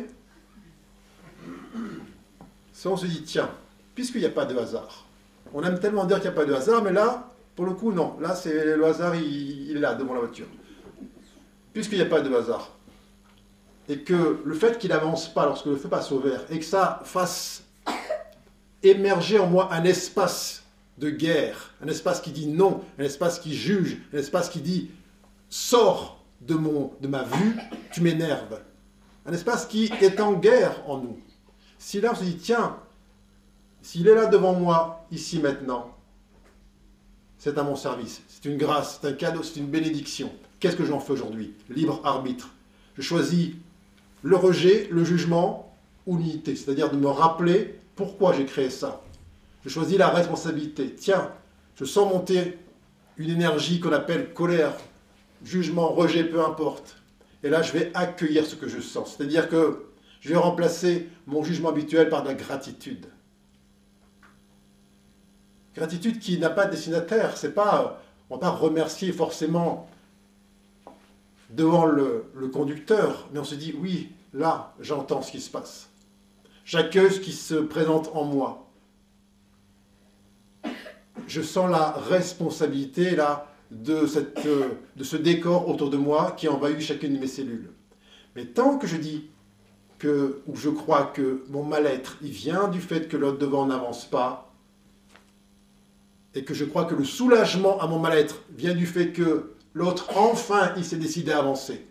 [2.74, 3.50] si on se dit, tiens,
[3.94, 5.06] puisqu'il n'y a pas de hasard,
[5.54, 7.94] on aime tellement dire qu'il n'y a pas de hasard, mais là, pour le coup,
[7.94, 8.18] non.
[8.20, 10.48] Là, c'est le hasard, il, il est là, devant la voiture.
[11.74, 12.72] Puisqu'il n'y a pas de hasard,
[13.88, 16.66] et que le fait qu'il n'avance pas lorsque le feu passe au vert, et que
[16.66, 17.65] ça fasse
[18.84, 20.64] émerger en moi un espace
[20.98, 24.92] de guerre, un espace qui dit non, un espace qui juge, un espace qui dit
[25.50, 27.58] sors de, mon, de ma vue,
[27.92, 28.62] tu m'énerves.
[29.26, 31.18] Un espace qui est en guerre en nous.
[31.78, 32.78] Si là on se dit, tiens,
[33.82, 35.96] s'il est là devant moi, ici maintenant,
[37.38, 40.32] c'est à mon service, c'est une grâce, c'est un cadeau, c'est une bénédiction.
[40.60, 41.54] Qu'est-ce que j'en fais aujourd'hui?
[41.70, 42.50] Libre arbitre.
[42.96, 43.52] Je choisis
[44.24, 45.76] le rejet, le jugement
[46.08, 49.02] ou l'unité, c'est-à-dire de me rappeler pourquoi j'ai créé ça?
[49.64, 50.94] Je choisis la responsabilité.
[50.94, 51.32] Tiens,
[51.76, 52.58] je sens monter
[53.18, 54.74] une énergie qu'on appelle colère,
[55.44, 56.98] jugement, rejet, peu importe.
[57.44, 59.16] Et là, je vais accueillir ce que je sens.
[59.16, 59.86] C'est-à-dire que
[60.22, 63.06] je vais remplacer mon jugement habituel par de la gratitude.
[65.76, 67.38] Gratitude qui n'a pas de destinataire.
[67.38, 69.90] C'est pas, on va pas remercier forcément
[71.50, 75.90] devant le, conducteur, mais on se dit, oui, là, j'entends ce qui se passe.
[76.66, 78.70] J'accueille ce qui se présente en moi.
[81.28, 84.46] Je sens la responsabilité là de, cette,
[84.96, 87.72] de ce décor autour de moi qui envahit chacune de mes cellules.
[88.36, 89.30] Mais tant que je dis
[89.98, 94.06] que, ou je crois que mon mal-être, il vient du fait que l'autre devant n'avance
[94.06, 94.52] pas,
[96.34, 100.12] et que je crois que le soulagement à mon mal-être vient du fait que L'autre,
[100.16, 101.86] enfin, il s'est décidé à avancer.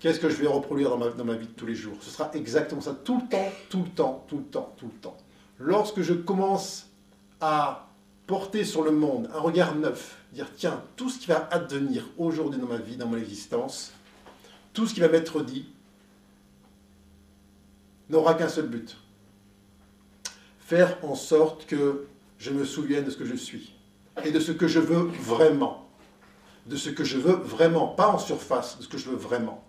[0.00, 1.96] Qu'est-ce que je vais reproduire dans ma, dans ma, vie de tous les jours?
[2.00, 5.00] Ce sera exactement ça, tout le temps, tout le temps, tout le temps, tout le
[5.00, 5.16] temps.
[5.58, 6.88] Lorsque je commence
[7.40, 7.88] à
[8.26, 12.60] porter sur le monde un regard neuf, dire tiens, tout ce qui va advenir aujourd'hui
[12.60, 13.92] dans ma vie, dans mon existence,
[14.72, 15.66] tout ce qui va m'être dit,
[18.08, 18.96] n'aura qu'un seul but.
[20.60, 22.06] Faire en sorte que
[22.38, 23.74] je me souvienne de ce que je suis
[24.24, 25.88] et de ce que je veux vraiment.
[26.66, 29.64] De ce que je veux vraiment, pas en surface, de ce que je veux vraiment.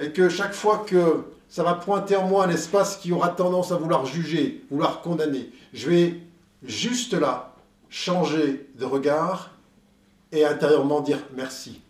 [0.00, 3.70] Et que chaque fois que ça va pointer en moi un espace qui aura tendance
[3.70, 6.16] à vouloir juger, vouloir condamner, je vais
[6.62, 7.54] juste là
[7.90, 9.50] changer de regard
[10.32, 11.82] et intérieurement dire merci.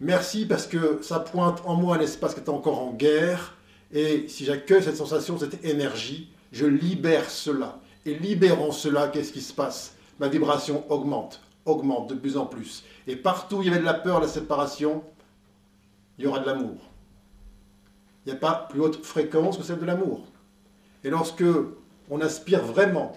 [0.00, 3.54] Merci parce que ça pointe en moi un espace qui est encore en guerre
[3.92, 7.78] et si j'accueille cette sensation, cette énergie, je libère cela.
[8.06, 9.94] Et libérant cela, qu'est-ce qui se passe?
[10.18, 12.82] Ma vibration augmente, augmente de plus en plus.
[13.06, 15.02] Et partout où il y avait de la peur, la séparation,
[16.20, 16.76] il y aura de l'amour.
[18.24, 20.26] Il n'y a pas plus haute fréquence que celle de l'amour.
[21.02, 21.44] Et lorsque
[22.10, 23.12] on aspire vraiment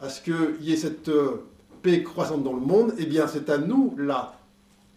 [0.00, 1.46] à ce qu'il y ait cette euh,
[1.82, 4.34] paix croissante dans le monde, eh bien c'est à nous, là,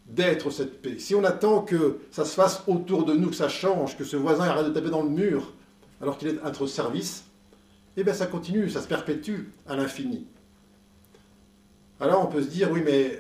[0.08, 0.98] d'être cette paix.
[0.98, 4.18] Si on attend que ça se fasse autour de nous, que ça change, que ce
[4.18, 5.54] voisin arrête de taper dans le mur
[6.02, 7.26] alors qu'il est à notre service,
[7.96, 10.26] eh bien ça continue, ça se perpétue à l'infini.
[12.00, 13.20] Alors on peut se dire, oui, mais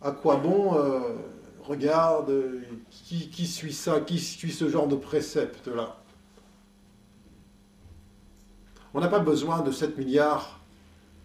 [0.00, 1.00] à quoi bon euh,
[1.62, 2.32] Regarde,
[2.90, 5.96] qui, suit ça Qui suit ce genre de précepte-là?
[8.94, 10.60] On n'a pas besoin de 7 milliards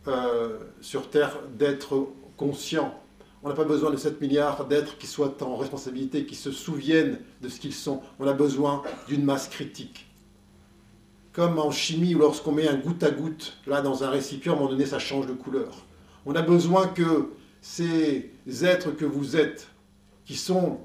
[0.07, 2.07] euh, sur Terre d'être
[2.37, 2.97] conscients.
[3.43, 7.19] On n'a pas besoin de 7 milliards d'êtres qui soient en responsabilité, qui se souviennent
[7.41, 8.01] de ce qu'ils sont.
[8.19, 10.07] On a besoin d'une masse critique
[11.37, 14.55] comme en chimie où lorsqu'on met un goutte à goutte là dans un récipient, à
[14.55, 15.85] un moment donné, ça change de couleur.
[16.25, 17.29] On a besoin que
[17.61, 18.31] ces
[18.63, 19.67] êtres que vous êtes,
[20.27, 20.77] qui sont,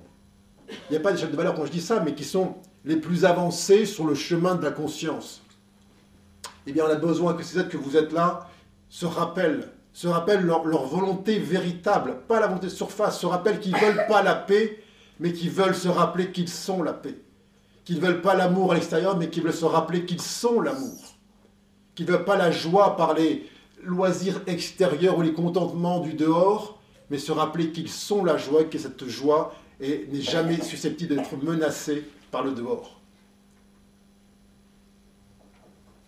[0.71, 2.55] il n'y a pas d'échelle de valeur quand je dis ça, mais qui sont
[2.87, 5.43] les plus avancés sur le chemin de la conscience,
[6.67, 8.49] eh bien on a besoin que ces êtres que vous êtes là
[8.89, 13.73] se rappellent, se rappellent leur, volonté véritable, pas la volonté de surface, se rappellent qu'ils
[13.73, 14.83] ne veulent pas la paix,
[15.21, 17.19] mais qu'ils veulent se rappeler qu'ils sont la paix
[17.85, 21.17] qu'ils ne veulent pas l'amour à l'extérieur, mais qu'ils veulent se rappeler qu'ils sont l'amour.
[21.95, 23.49] qui ne veut pas la joie par les
[23.83, 26.79] loisirs extérieurs ou les contentements du dehors,
[27.13, 32.09] mais se rappeler qu'ils sont la joie, que cette joie n'est jamais susceptible d'être menacée
[32.31, 32.99] par le dehors.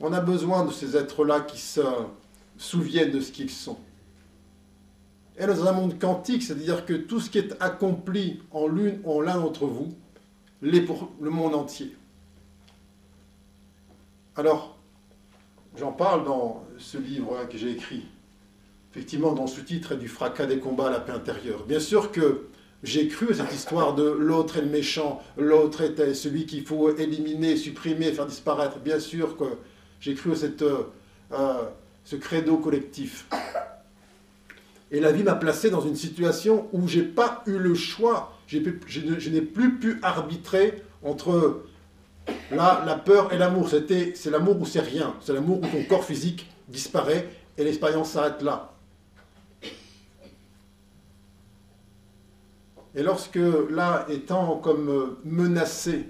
[0.01, 1.83] On a besoin de ces êtres-là qui se
[2.57, 3.77] souviennent de ce qu'ils sont.
[5.37, 9.21] Et dans un monde quantique, c'est-à-dire que tout ce qui est accompli en l'une, en
[9.21, 9.95] l'un d'entre vous,
[10.63, 11.95] l'est pour le monde entier.
[14.37, 14.79] Alors,
[15.77, 18.07] j'en parle dans ce livre que j'ai écrit.
[18.95, 21.65] Effectivement, dans ce titre du fracas des combats à la paix intérieure.
[21.67, 22.47] Bien sûr que
[22.85, 26.97] j'ai cru à cette histoire de l'autre est le méchant, l'autre est celui qu'il faut
[26.97, 28.79] éliminer, supprimer, faire disparaître.
[28.79, 29.47] Bien sûr que
[29.99, 31.65] j'ai cru à cette, euh,
[32.05, 33.27] ce credo collectif.
[34.93, 38.39] Et la vie m'a placé dans une situation où j'ai pas eu le choix.
[38.47, 38.59] je,
[39.29, 41.65] n'ai plus pu arbitrer entre
[42.53, 43.69] la, la peur et l'amour.
[43.69, 45.17] C'est l'amour ou c'est rien.
[45.21, 47.29] C'est l'amour où ton corps physique disparaît
[47.59, 48.74] et l'expérience s'arrête là.
[52.95, 53.39] Et lorsque
[53.71, 56.09] là, étant comme menacé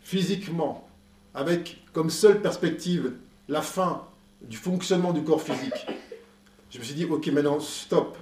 [0.00, 0.88] physiquement,
[1.34, 3.12] avec comme seule perspective
[3.48, 4.02] la fin
[4.40, 5.86] du fonctionnement du corps physique,
[6.70, 8.16] je me suis dit, ok, maintenant, stop.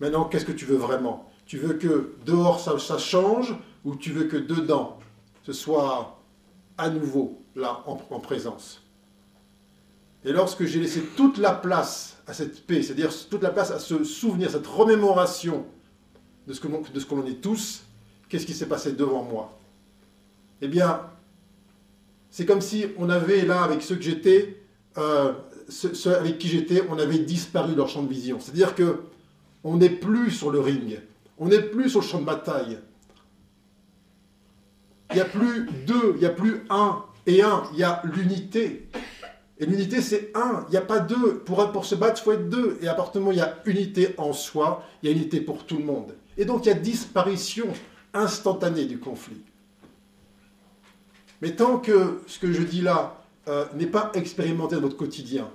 [0.00, 1.30] Maintenant, qu'est-ce que tu veux vraiment?
[1.46, 4.98] Tu veux que dehors, ça, ça, change ou tu veux que dedans,
[5.44, 6.18] ce soit
[6.76, 8.82] à nouveau là, en, en présence?
[10.24, 13.78] Et lorsque j'ai laissé toute la place à cette paix, c'est-à-dire toute la place à
[13.78, 15.64] ce souvenir, cette remémoration
[16.48, 17.82] de ce que, l'on est tous,
[18.30, 19.58] qu'est-ce qui s'est passé devant moi?
[20.62, 21.02] Eh bien,
[22.30, 24.56] c'est comme si on avait là, avec ceux que j'étais,
[24.96, 25.34] euh,
[25.68, 28.40] ceux, avec qui j'étais, on avait disparu de leur champ de vision.
[28.40, 29.02] C'est-à-dire que
[29.62, 30.98] on n'est plus sur le ring,
[31.36, 32.78] on n'est plus sur le champ de bataille.
[35.10, 38.00] Il n'y a plus deux, il n'y a plus un et un, il y a
[38.04, 38.88] l'unité.
[39.58, 41.40] Et l'unité, c'est un, il n'y a pas deux.
[41.40, 42.78] Pour, pour se battre, il faut être deux.
[42.80, 45.84] Et à il y a unité en soi, il y a unité pour tout le
[45.84, 46.14] monde.
[46.38, 47.66] Et donc il y a disparition
[48.14, 49.42] instantanée du conflit.
[51.42, 55.50] Mais tant que ce que je dis là euh, n'est pas expérimenté dans notre quotidien,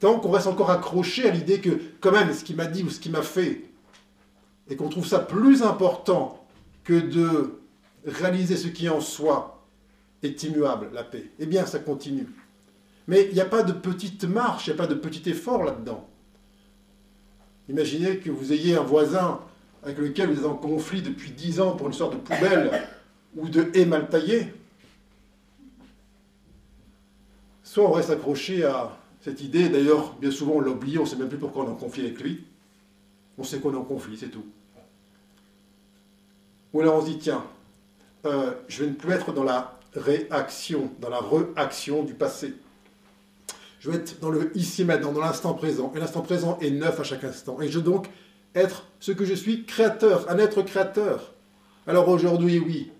[0.00, 2.90] tant qu'on reste encore accroché à l'idée que quand même ce qu'il m'a dit ou
[2.90, 3.64] ce qu'il m'a fait,
[4.68, 6.46] et qu'on trouve ça plus important
[6.84, 7.58] que de
[8.06, 9.64] réaliser ce qui en soi
[10.22, 12.28] est immuable, la paix, eh bien ça continue.
[13.08, 15.64] Mais il n'y a pas de petite marche, il n'y a pas de petit effort
[15.64, 16.08] là-dedans.
[17.68, 19.40] Imaginez que vous ayez un voisin
[19.82, 22.88] avec lequel vous êtes en conflit depuis dix ans pour une sorte de poubelle
[23.36, 24.52] ou de haie mal taillée,
[27.62, 31.16] soit on reste accroché à cette idée, d'ailleurs, bien souvent on l'oublie, on ne sait
[31.16, 32.44] même plus pourquoi on est en conflit avec lui.
[33.38, 34.44] On sait qu'on est en conflit, c'est tout.
[36.72, 37.44] Ou alors on se dit, tiens,
[38.24, 42.54] euh, je vais ne plus être dans la réaction, dans la réaction du passé.
[43.80, 45.92] Je vais être dans le ici maintenant, dans l'instant présent.
[45.96, 47.60] Et l'instant présent est neuf à chaque instant.
[47.60, 48.08] Et je donc
[48.54, 51.32] être ce que je suis, créateur, un être créateur.
[51.86, 52.90] Alors aujourd'hui, oui,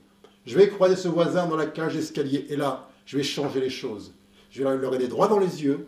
[0.46, 3.70] je vais croiser ce voisin dans la cage d'escalier et là, je vais changer les
[3.70, 4.12] choses.
[4.50, 5.86] Je vais leur aider droit dans les yeux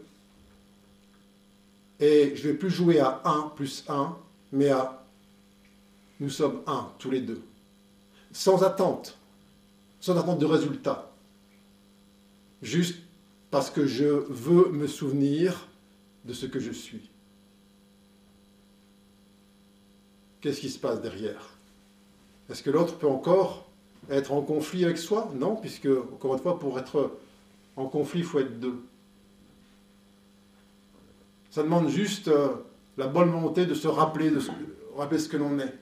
[2.00, 4.16] et je ne vais plus jouer à 1 plus 1,
[4.52, 5.04] mais à
[6.20, 7.42] nous sommes un, tous les deux.
[8.32, 9.18] Sans attente,
[10.00, 11.10] sans attente de résultat.
[12.62, 12.96] Juste
[13.50, 15.68] parce que je veux me souvenir
[16.24, 17.10] de ce que je suis.
[20.45, 21.40] Qu'est-ce qui se passe derrière?
[22.51, 23.66] Est-ce que l'autre peut encore
[24.11, 25.32] être en conflit avec soi?
[25.34, 27.12] Non, puisque, encore une fois, pour être
[27.76, 28.78] en conflit, il faut être deux.
[31.51, 32.49] Ça demande juste euh,
[32.99, 34.40] la bonne volonté de se rappeler, de
[34.95, 35.72] rappeler ce que l'on est.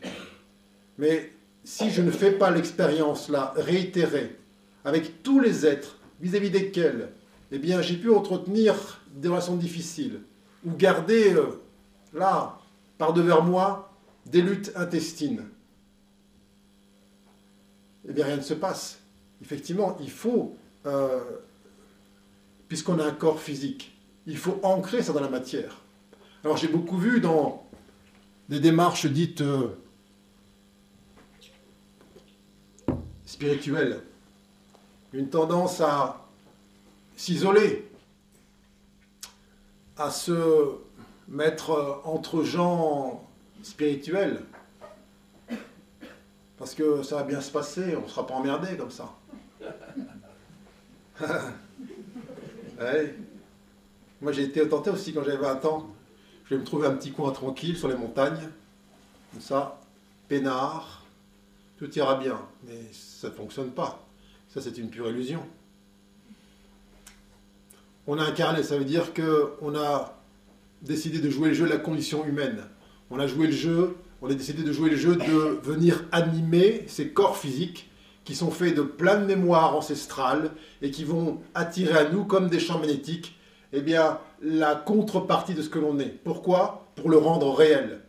[0.96, 1.32] Mais
[1.64, 4.36] si je ne fais pas l'expérience là, réitérée,
[4.84, 7.08] avec tous les êtres vis-à-vis desquels,
[7.50, 10.20] eh bien, j'ai pu entretenir des relations difficiles,
[10.64, 11.46] ou garder euh,
[12.14, 12.60] là,
[12.96, 13.91] par devers moi,
[14.26, 15.44] des luttes intestines,
[18.08, 19.00] eh bien rien ne se passe.
[19.42, 20.56] Effectivement, il faut,
[20.86, 21.20] euh,
[22.68, 23.96] puisqu'on a un corps physique,
[24.26, 25.80] il faut ancrer ça dans la matière.
[26.44, 27.68] Alors j'ai beaucoup vu dans
[28.48, 29.68] des démarches dites euh,
[33.24, 34.02] spirituelles
[35.12, 36.26] une tendance à
[37.16, 37.88] s'isoler,
[39.96, 40.78] à se
[41.28, 43.28] mettre entre gens
[43.62, 44.42] spirituel.
[46.58, 49.12] Parce que ça va bien se passer, on ne sera pas emmerdé comme ça.
[54.20, 55.88] Moi j'ai été tenté aussi quand j'avais 20 ans.
[56.44, 58.48] Je vais me trouver un petit coin tranquille sur les montagnes,
[59.32, 59.80] comme ça,
[60.28, 61.04] peinard,
[61.78, 62.40] tout ira bien.
[62.66, 64.06] Mais ça ne fonctionne pas.
[64.48, 65.42] Ça c'est une pure illusion.
[68.06, 70.18] on a incarné, ça veut dire qu'on a
[70.82, 72.62] décidé de jouer le jeu de la condition humaine.
[73.14, 76.84] On a joué le jeu, on a décidé de jouer le jeu de venir animer
[76.86, 77.90] ces corps physiques
[78.24, 82.48] qui sont faits de plein de mémoires ancestrales et qui vont attirer à nous comme
[82.48, 83.36] des champs magnétiques
[83.74, 86.24] eh bien, la contrepartie de ce que l'on est.
[86.24, 86.86] Pourquoi?
[86.96, 88.00] Pour le rendre réel.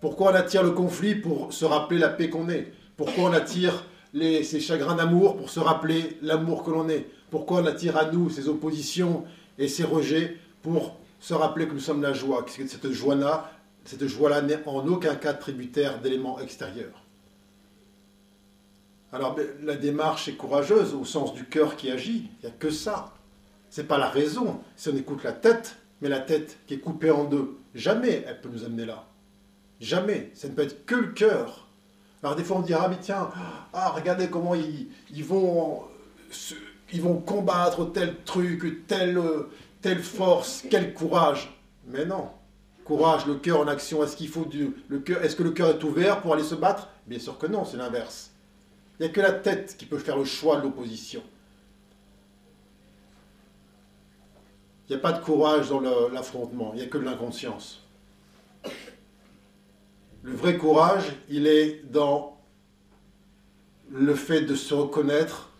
[0.00, 2.72] Pourquoi on attire le conflit Pour se rappeler la paix qu'on est?
[2.96, 3.84] Pourquoi on attire
[4.14, 7.06] ces chagrins d'amour Pour se rappeler l'amour que l'on est?
[7.30, 9.22] Pourquoi on attire à nous ces oppositions
[9.58, 13.52] et ces rejets Pour se rappeler que nous sommes la joie, que cette joie-là,
[13.84, 17.04] cette joie-là n'est en aucun cas tributaire d'éléments extérieurs.
[19.12, 22.30] Alors la démarche est courageuse au sens du cœur qui agit.
[22.42, 23.12] Il n'y a que ça.
[23.68, 24.60] C'est pas la raison.
[24.76, 28.40] Si on écoute la tête, mais la tête qui est coupée en deux, jamais elle
[28.40, 29.06] peut nous amener là.
[29.80, 30.30] Jamais.
[30.34, 31.66] Ça ne peut être que le cœur.
[32.22, 33.30] Alors des fois on dira, ah mais tiens,
[33.72, 35.82] ah, regardez comment ils, ils, vont,
[36.92, 39.18] ils vont combattre tel truc, telle,
[39.80, 41.50] telle force, quel courage.
[41.86, 42.28] Mais non.
[42.90, 44.02] Courage, le cœur en action.
[44.02, 46.56] Est-ce qu'il faut du, le cœur, est-ce que le cœur est ouvert pour aller se
[46.56, 46.88] battre?
[47.06, 48.32] Bien sûr que non, c'est l'inverse.
[48.98, 51.22] Il n'y a que la tête qui peut faire le choix de l'opposition.
[54.88, 57.86] Il n'y a pas de courage dans l'affrontement, il n'y a que de l'inconscience.
[60.24, 62.40] Le vrai courage, il est dans
[63.88, 65.50] le fait de se reconnaître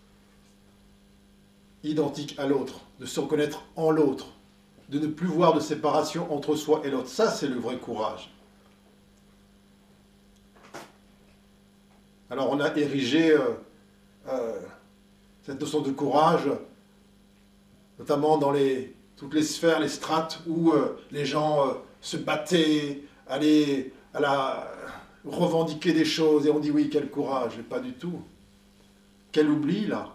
[1.85, 4.33] identique à l'autre, de se reconnaître en l'autre,
[4.91, 7.09] de ne plus voir de séparation entre soi et l'autre.
[7.09, 8.35] Ça, c'est le vrai courage.
[12.29, 13.41] Alors on a érigé euh,
[14.29, 14.61] euh,
[15.43, 16.49] cette notion de courage,
[17.99, 18.55] notamment dans
[19.17, 24.69] toutes les sphères, les strates où euh, les gens se battaient, allaient à
[25.25, 28.23] revendiquer des choses, et on dit oui, quel courage, et pas du tout.
[29.33, 30.15] Quel oubli là,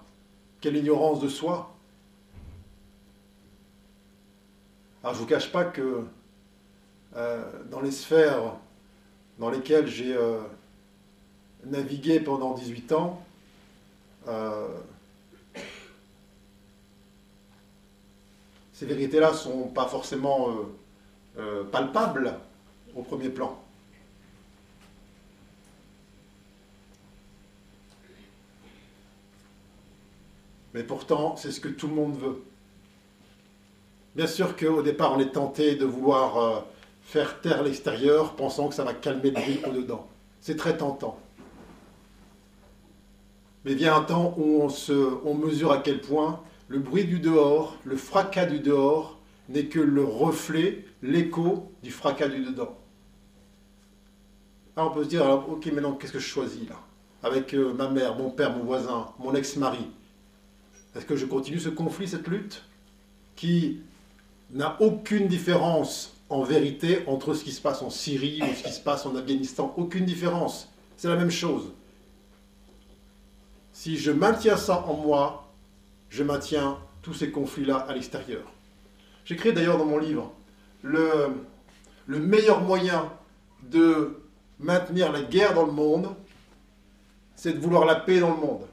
[0.61, 1.74] quelle ignorance de soi.
[5.05, 6.03] Je ne vous cache pas que
[7.15, 8.55] euh, dans les sphères
[9.37, 10.17] dans lesquelles j'ai
[11.65, 13.23] navigué pendant 18 ans,
[18.75, 20.53] ces vérités-là ne sont pas forcément euh,
[21.37, 22.37] euh, palpables
[22.93, 23.57] au premier plan.
[30.73, 32.44] Mais pourtant, c'est ce que tout le monde veut.
[34.15, 36.59] Bien sûr qu'au départ, on est tenté de vouloir euh,
[37.01, 40.07] faire taire l'extérieur, pensant que ça va calmer le bruit au-dedans.
[40.39, 41.19] C'est très tentant.
[43.65, 44.69] Mais vient un temps où
[45.25, 49.79] on, mesure à quel point le bruit du dehors, le fracas du dehors, n'est que
[49.79, 52.77] le reflet, l'écho du fracas du dedans.
[54.77, 56.79] Alors on peut se dire, alors, ok, maintenant qu'est-ce que je choisis là?
[57.21, 59.87] Avec euh, ma mère, mon père, mon voisin, mon ex-mari.
[60.95, 62.63] Est-ce que je continue ce conflit, cette lutte?
[63.35, 63.81] Qui
[64.51, 68.71] n'a aucune différence en vérité entre ce qui se passe en Syrie ou ce qui
[68.71, 70.69] se passe en Afghanistan Aucune différence.
[70.97, 71.71] C'est la même chose.
[73.73, 75.51] Si je maintiens ça en moi,
[76.09, 78.43] je maintiens tous ces conflits-là à l'extérieur.
[79.25, 80.31] J'écris d'ailleurs dans mon livre,
[80.81, 81.27] le,
[82.07, 83.11] le meilleur moyen
[83.63, 84.17] de
[84.59, 86.15] maintenir la guerre dans le monde,
[87.35, 88.65] c'est de vouloir la paix dans le monde.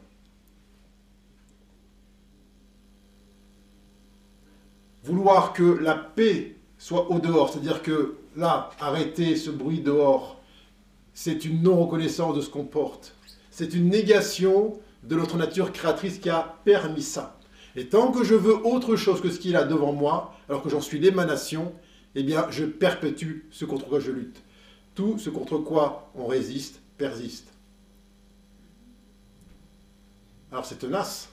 [5.05, 10.41] Vouloir que la paix soit au dehors, c'est-à-dire que là, arrêter ce bruit dehors,
[11.15, 13.15] c'est une non-reconnaissance de ce qu'on porte.
[13.51, 17.39] C'est une négation de notre nature créatrice qui a permis ça.
[17.75, 20.69] Et tant que je veux autre chose que ce qu'il a devant moi, alors que
[20.69, 21.73] j'en suis l'émanation,
[22.15, 24.43] eh bien, je perpétue ce contre quoi je lutte.
[24.95, 27.53] Tout ce contre quoi on résiste persiste.
[30.51, 31.31] Alors c'est tenace.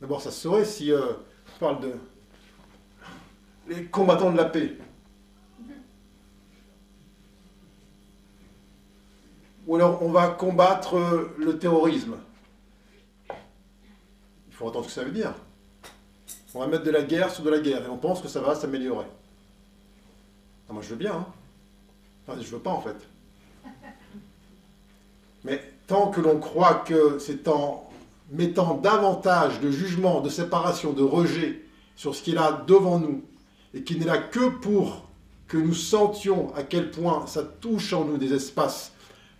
[0.00, 1.14] D'abord, ça se saurait si euh,
[1.56, 1.92] on parle de
[3.68, 4.76] les combattants de la paix.
[9.66, 12.16] Ou alors on va combattre euh, le terrorisme
[14.58, 15.32] faut entendre ce que ça veut dire.
[16.52, 18.40] On va mettre de la guerre sur de la guerre et on pense que ça
[18.40, 19.06] va s'améliorer.
[20.68, 21.14] moi je veux bien.
[21.14, 21.26] Hein.
[22.26, 22.96] Enfin, je veux pas en fait.
[25.44, 27.88] Mais tant que l'on croit que c'est en
[28.32, 31.62] mettant davantage de jugement, de séparation, de rejet
[31.94, 33.22] sur ce qu'il a devant nous,
[33.74, 35.08] et qu'il n'est là que pour
[35.46, 38.92] que nous sentions à quel point ça touche en nous des espaces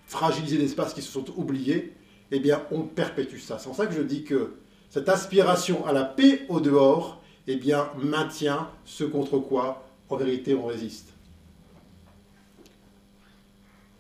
[0.07, 1.95] fragilisés, des espaces qui se sont oubliés,
[2.31, 3.59] eh bien on perpétue ça.
[3.59, 4.55] C'est pour ça que je dis que
[4.91, 10.55] cette aspiration à la paix au dehors, eh bien, maintient ce contre quoi, en vérité,
[10.55, 11.13] on résiste.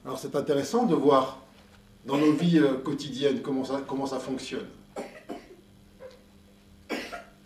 [0.04, 1.42] Alors c'est intéressant de voir
[2.06, 4.66] dans nos vies euh, quotidiennes comment ça, comment ça fonctionne.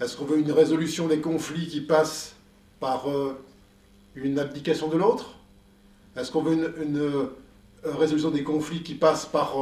[0.00, 2.36] Est-ce qu'on veut une résolution des conflits qui passe
[2.82, 3.40] par euh,
[4.16, 5.36] une abdication de l'autre?
[6.16, 7.28] Est-ce qu'on veut une, euh,
[7.84, 9.54] résolution des conflits qui passe par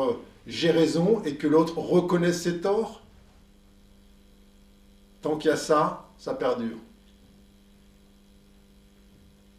[0.47, 3.03] j'ai raison et que l'autre reconnaisse ses torts?
[5.21, 6.79] Tant qu'il y a ça, ça perdure.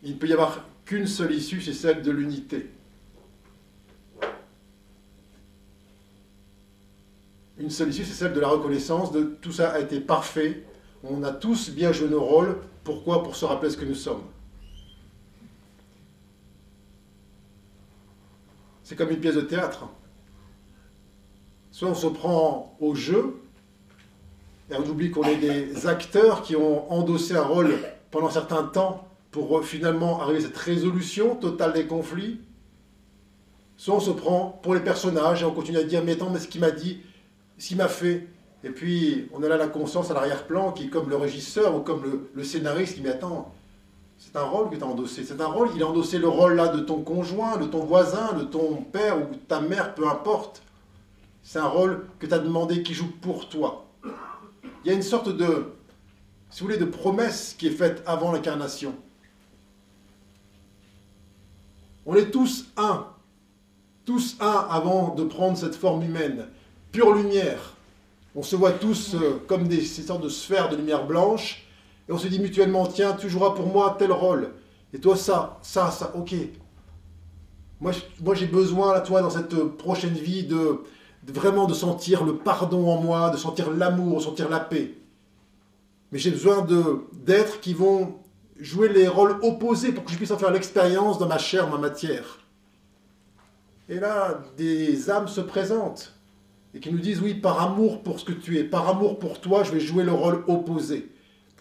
[0.02, 2.68] Il ne peut y avoir qu'une seule issue, c'est celle de l'unité.
[7.60, 10.64] Une seule issue, c'est celle de la reconnaissance de tout ça a été parfait,
[11.04, 12.58] on a tous bien joué nos rôles.
[12.84, 14.24] Pourquoi Pour se rappeler ce que nous sommes.
[18.84, 19.88] C'est comme une pièce de théâtre.
[21.72, 23.42] Soit on se prend au jeu,
[24.70, 27.78] et on oublie qu'on est des acteurs qui ont endossé un rôle
[28.10, 32.42] pendant un certain temps pour finalement arriver à cette résolution totale des conflits.
[33.78, 36.40] Soit on se prend pour les personnages et on continue à dire Mais attends, mais
[36.40, 37.02] ce qu'il m'a dit,
[37.58, 38.28] ce qu'il m'a fait.
[38.64, 41.80] Et puis on a là la conscience à l'arrière-plan qui est comme le régisseur ou
[41.80, 43.54] comme le, scénariste qui m'attend.
[44.18, 45.24] C'est un rôle que tu as endossé.
[45.24, 48.34] C'est un rôle, il a endossé le rôle là de ton conjoint, de ton voisin,
[48.34, 50.62] de ton père ou de ta mère, peu importe.
[51.42, 53.88] C'est un rôle que tu as demandé qui joue pour toi.
[54.04, 55.72] Il y a une sorte de,
[56.52, 58.94] si vous voulez, de promesse qui est faite avant l'incarnation.
[62.06, 63.08] On est tous un.
[64.06, 66.48] Tous un avant de prendre cette forme humaine.
[66.92, 67.76] Pure lumière.
[68.36, 71.66] On se voit tous euh, comme des sortes de sphères de lumière blanche.
[72.08, 74.52] Et on se dit mutuellement, tiens, tu joueras pour moi tel rôle.
[74.94, 76.34] Et toi, ça, ça, ça, ok.
[77.80, 80.82] Moi, moi j'ai besoin, toi, dans cette prochaine vie, de,
[81.28, 84.94] vraiment de sentir le pardon en moi, de sentir l'amour, de sentir la paix.
[86.12, 86.66] Mais j'ai besoin
[87.14, 88.16] d'êtres qui vont
[88.60, 91.78] jouer les rôles opposés pour que je puisse en faire l'expérience dans ma chair, ma
[91.78, 92.40] matière.
[93.90, 96.14] Et là, des âmes se présentent
[96.74, 99.42] et qui nous disent, oui, par amour pour ce que tu es, par amour pour
[99.42, 101.10] toi, je vais jouer le rôle opposé.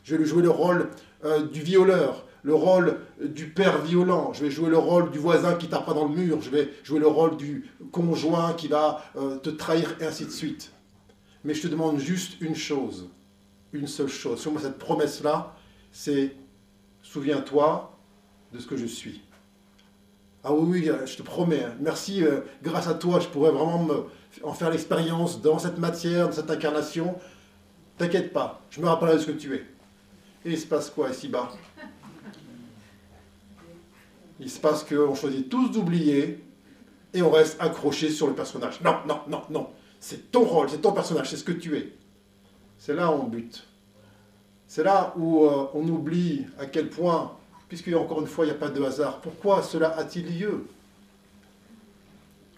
[0.04, 0.90] Je vais jouer le rôle
[1.24, 5.54] euh, du violeur, le rôle du père violent, je vais jouer le rôle du voisin
[5.54, 9.36] qui tapera dans le mur, je vais jouer le rôle du conjoint qui va euh,
[9.36, 10.72] te trahir, et ainsi de suite.
[11.44, 13.10] Mais je te demande juste une chose,
[13.72, 14.40] une seule chose.
[14.40, 15.54] Sur moi, cette promesse-là,
[15.92, 16.34] c'est
[17.02, 17.98] souviens-toi
[18.52, 19.22] de ce que je suis.
[20.42, 21.74] Ah oui, oui, je te promets, hein.
[21.80, 23.86] merci, euh, grâce à toi, je pourrais vraiment
[24.42, 27.16] en faire l'expérience dans cette matière, dans cette incarnation.
[27.98, 29.64] T'inquiète pas, je me rappellerai de ce que tu es.
[30.44, 31.50] Et il se passe quoi ici-bas?
[34.38, 36.42] Il se passe qu'on choisit tous d'oublier
[37.12, 38.80] et on reste accroché sur le personnage.
[38.80, 39.68] Non, non, non, non.
[39.98, 41.92] C'est ton rôle, c'est ton personnage, c'est ce que tu es.
[42.78, 43.66] C'est là où on bute.
[44.66, 47.36] C'est là où euh, on oublie à quel point,
[47.68, 50.66] puisque encore une fois, il n'y a pas de hasard, pourquoi cela a-t-il lieu?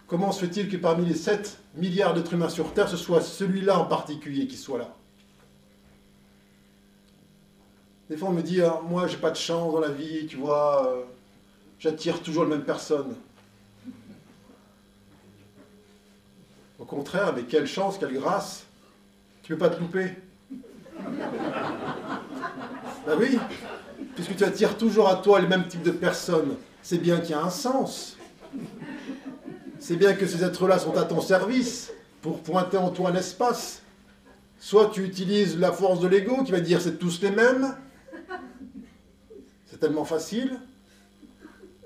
[0.07, 3.79] Comment se fait-il que parmi les 7 milliards d'êtres humains sur Terre, ce soit celui-là
[3.79, 4.95] en particulier qui soit là
[8.09, 10.35] Des fois, on me dit, ah, moi, j'ai pas de chance dans la vie, tu
[10.37, 11.03] vois, euh,
[11.79, 13.15] j'attire toujours la même personne.
[16.77, 18.65] Au contraire, mais quelle chance, quelle grâce,
[19.41, 20.15] tu peux pas te louper.
[23.05, 23.37] Ben oui,
[24.15, 27.33] puisque tu attires toujours à toi le même type de personnes, c'est bien qu'il y
[27.33, 28.15] a un sens.
[29.85, 33.81] C'est bien que ces êtres-là sont à ton service pour pointer en toi un espace.
[34.57, 37.75] Soit tu utilises la force de l'ego qui va dire c'est tous les mêmes,
[39.65, 40.57] c'est tellement facile.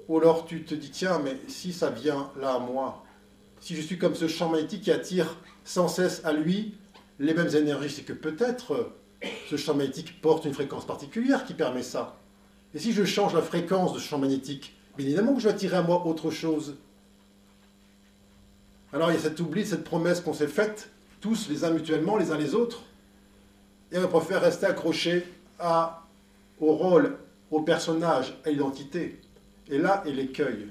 [0.07, 3.03] Ou alors tu te dis tiens, mais si ça vient là à moi,
[3.61, 6.75] si je suis comme ce champ magnétique qui attire sans cesse à lui
[7.17, 8.93] les mêmes énergies, c'est que peut-être
[9.49, 12.19] ce champ magnétique porte une fréquence particulière qui permet ça.
[12.75, 15.55] Et si je change la fréquence de ce champ magnétique, bien évidemment que je vais
[15.55, 16.75] attirer à moi autre chose.
[18.93, 22.17] Alors il y a cet oubli, cette promesse qu'on s'est faite, tous les uns mutuellement,
[22.17, 22.83] les uns les autres,
[23.91, 25.25] et on préfère rester accroché
[25.59, 26.05] à,
[26.59, 27.17] au rôle,
[27.51, 29.19] au personnage, à l'identité.
[29.69, 30.67] Et là est l'écueil.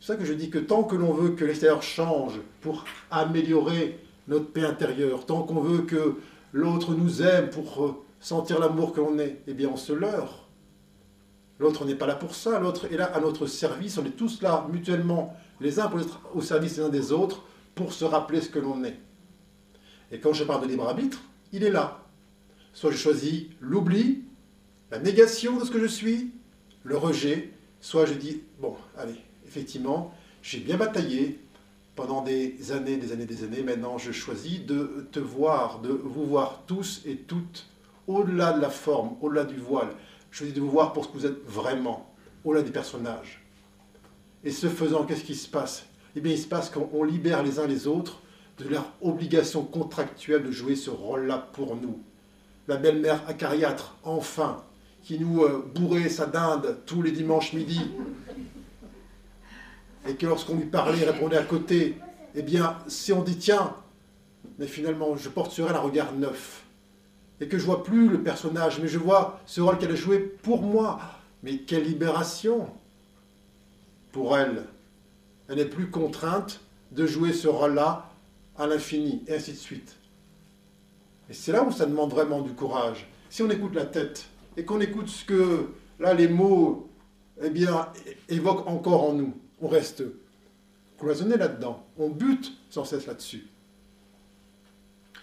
[0.00, 3.98] C'est ça que je dis que tant que l'on veut que l'extérieur change pour améliorer
[4.26, 6.16] notre paix intérieure, tant qu'on veut que
[6.52, 10.48] l'autre nous aime pour euh, sentir l'amour que l'on est, eh bien on se leurre.
[11.60, 14.42] L'autre n'est pas là pour ça, l'autre est là à notre service, on est tous
[14.42, 17.42] là mutuellement, les uns pour être au service les uns des autres,
[17.74, 18.98] pour se rappeler ce que l'on est.
[20.10, 22.04] Et quand je parle de libre arbitre, il est là.
[22.72, 24.22] Soit je choisis l'oubli,
[24.90, 26.32] la négation de ce que je suis,
[26.84, 27.50] le rejet,
[27.80, 29.16] soit je dis, bon, allez,
[29.46, 31.38] effectivement, j'ai bien bataillé,
[31.94, 33.62] pendant des années, des années, des années.
[33.62, 37.66] Maintenant, je choisis de te voir, de vous voir tous et toutes,
[38.06, 39.90] au-delà de la forme, au-delà du voile.
[40.30, 42.12] Je choisis de vous voir pour ce que vous êtes vraiment,
[42.44, 43.44] au-delà des personnages.
[44.44, 45.86] Et ce faisant, qu'est-ce qui se passe?
[46.16, 48.20] Eh bien, il se passe qu'on libère les uns les autres
[48.58, 51.98] de leur obligation contractuelle de jouer ce rôle-là pour nous.
[52.68, 54.62] la belle-mère acariâtre, enfin,
[55.02, 57.80] qui nous euh, bourrait sa dinde tous les dimanches midi,
[60.08, 61.96] et que lorsqu'on lui parlait, répondait à côté,
[62.34, 63.74] eh bien, si on dit tiens,
[64.58, 66.62] mais finalement, je porte sur elle un regard neuf,
[67.40, 70.18] et que je vois plus le personnage, mais je vois ce rôle qu'elle a joué
[70.18, 71.00] pour moi.
[71.42, 72.68] Mais quelle libération
[74.12, 74.64] pour elle.
[75.52, 76.60] Elle n'est plus contrainte
[76.92, 78.10] de jouer ce rôle-là
[78.56, 79.96] à l'infini, et ainsi de suite.
[81.28, 83.06] Et c'est là où ça demande vraiment du courage.
[83.28, 84.24] Si on écoute la tête,
[84.56, 85.68] et qu'on écoute ce que,
[86.00, 86.88] là, les mots,
[87.42, 87.50] eh
[88.30, 90.02] évoquent encore en nous, on reste
[90.98, 91.84] cloisonné là-dedans.
[91.98, 93.46] On bute sans cesse là-dessus.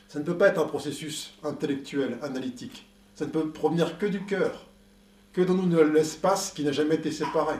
[0.09, 2.87] Ça ne peut pas être un processus intellectuel, analytique.
[3.15, 4.67] Ça ne peut provenir que du cœur,
[5.33, 7.55] que dans nous l'espace qui n'a jamais été séparé.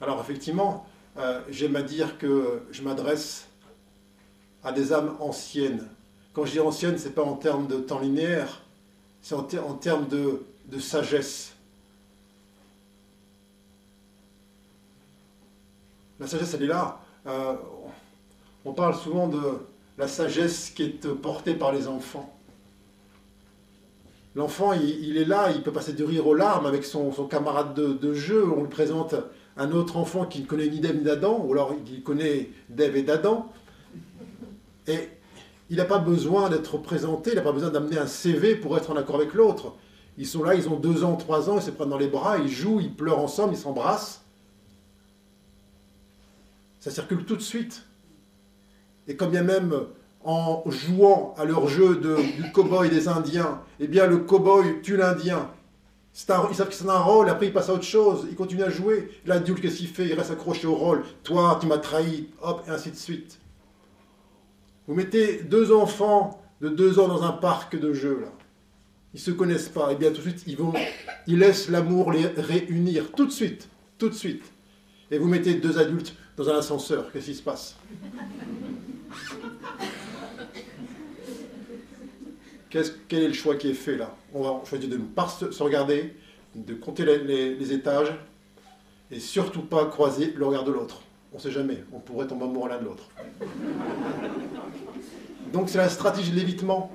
[0.00, 0.86] Alors effectivement,
[1.16, 3.48] euh, j'aime à dire que je m'adresse
[4.62, 5.88] à des âmes anciennes.
[6.32, 8.62] Quand je dis anciennes, ce n'est pas en termes de temps linéaire,
[9.22, 9.42] c'est en,
[9.74, 11.54] termes de, sagesse.
[16.20, 17.00] La sagesse, elle est là.
[17.26, 17.54] Euh,
[18.64, 19.58] on parle souvent de
[19.98, 22.32] la sagesse qui est portée par les enfants.
[24.34, 28.14] L'enfant, il, est là, il peut passer de rire aux larmes avec son, camarade de,
[28.14, 28.48] jeu.
[28.48, 29.16] On lui présente
[29.58, 32.96] un autre enfant qui ne connaît ni d'Ève ni d'Adam, ou alors il connaît d'Ève
[32.96, 33.52] et d'Adam.
[34.86, 35.08] Et
[35.68, 38.90] il n'a pas besoin d'être présenté, il n'a pas besoin d'amener un CV pour être
[38.90, 39.74] en accord avec l'autre.
[40.16, 42.38] Ils sont là, ils ont deux ans, trois ans, ils se prennent dans les bras,
[42.38, 44.22] ils jouent, ils pleurent ensemble, ils s'embrassent.
[46.80, 47.84] Ça circule tout de suite.
[49.08, 49.74] Et quand bien même
[50.24, 55.50] en jouant à leur jeu du cow-boy des Indiens, eh bien le cow-boy tue l'Indien.
[56.50, 58.70] Ils savent que c'est un rôle, après ils passent à autre chose, ils continuent à
[58.70, 59.10] jouer.
[59.24, 60.08] L'adulte, qu'est-ce qu'il fait?
[60.08, 61.04] Il reste accroché au rôle.
[61.22, 63.38] Toi, tu m'as trahi, hop, et ainsi de suite.
[64.86, 68.32] Vous mettez deux enfants de deux ans dans un parc de jeux, là.
[69.14, 69.92] Ils se connaissent pas.
[69.92, 70.72] Et bien tout de suite, ils, vont,
[71.26, 73.10] ils laissent l'amour les réunir.
[73.12, 73.68] Tout de suite.
[73.96, 74.44] Tout de suite.
[75.10, 77.10] Et vous mettez deux adultes dans un ascenseur.
[77.12, 77.76] Qu'est-ce qui se passe?
[82.70, 84.14] Quel est le choix qui est fait là?
[84.34, 86.14] On va choisir de ne pas se regarder,
[86.54, 88.12] de compter les, étages
[89.10, 91.02] et surtout pas croiser le regard de l'autre.
[91.32, 93.08] On ne sait jamais, on pourrait tomber amoureux l'un de l'autre.
[95.52, 96.90] Donc c'est la stratégie de l'évitement.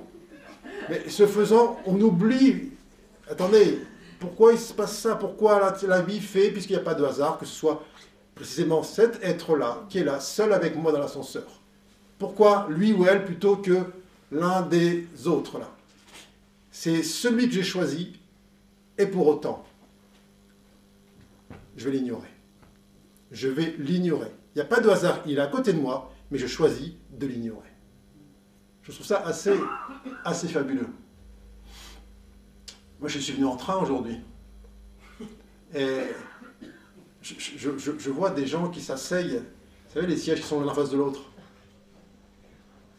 [0.88, 2.72] Mais ce faisant, on oublie.
[3.28, 3.80] Attendez,
[4.20, 5.16] pourquoi il se passe ça?
[5.16, 7.82] Pourquoi la, la vie fait, puisqu'il n'y a pas de hasard, que ce soit
[8.34, 11.60] précisément cet être-là qui est là, seul avec moi dans l'ascenseur?
[12.18, 13.86] Pourquoi lui ou elle plutôt que
[14.30, 15.70] l'un des autres là
[16.70, 18.18] C'est celui que j'ai choisi,
[18.98, 19.64] et pour autant,
[21.76, 22.28] je vais l'ignorer.
[23.32, 24.30] Je vais l'ignorer.
[24.54, 26.92] Il n'y a pas de hasard, il est à côté de moi, mais je choisis
[27.10, 27.68] de l'ignorer.
[28.82, 29.54] Je trouve ça assez,
[30.24, 30.88] assez fabuleux.
[33.00, 34.18] Moi, je suis venu en train aujourd'hui.
[35.74, 36.02] Et
[37.22, 40.96] je, vois des gens qui s'asseyent, vous savez, les sièges qui sont l'un face de
[40.96, 41.22] l'autre,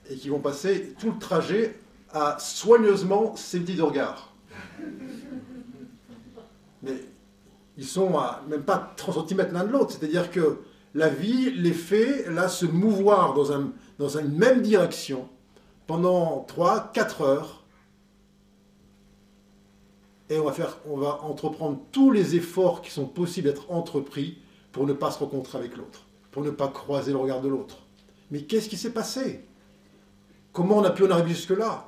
[0.10, 1.76] et qui vont passer tout le trajet
[2.12, 4.34] à soigneusement s'éviter de regard.
[6.84, 7.04] Mais
[7.78, 10.60] ils sont à même pas 30 cm l'un de l'autre, c'est-à-dire que
[10.94, 15.28] la vie les fait là se mouvoir dans, un, dans une même direction
[15.88, 17.64] pendant 3, 4 heures.
[20.30, 24.40] Et on va, faire, on va entreprendre tous les efforts qui sont possibles d'être entrepris
[24.72, 27.84] pour ne pas se rencontrer avec l'autre, pour ne pas croiser le regard de l'autre.
[28.32, 29.46] Mais qu'est-ce qui s'est passé?
[30.56, 31.86] Comment on a pu en arriver jusque-là?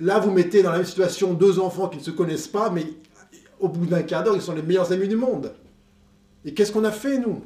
[0.00, 2.86] Là, vous mettez dans la même situation deux enfants qui ne se connaissent pas, mais
[3.58, 5.52] au bout d'un quart d'heure, ils sont les meilleurs amis du monde.
[6.44, 7.42] Et qu'est-ce qu'on a fait, nous?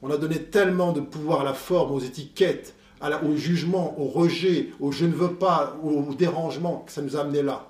[0.00, 4.70] On a donné tellement de pouvoir à la forme, aux étiquettes, au jugement, au rejet,
[4.78, 7.66] au je ne veux pas, au, dérangement que ça nous a amené là.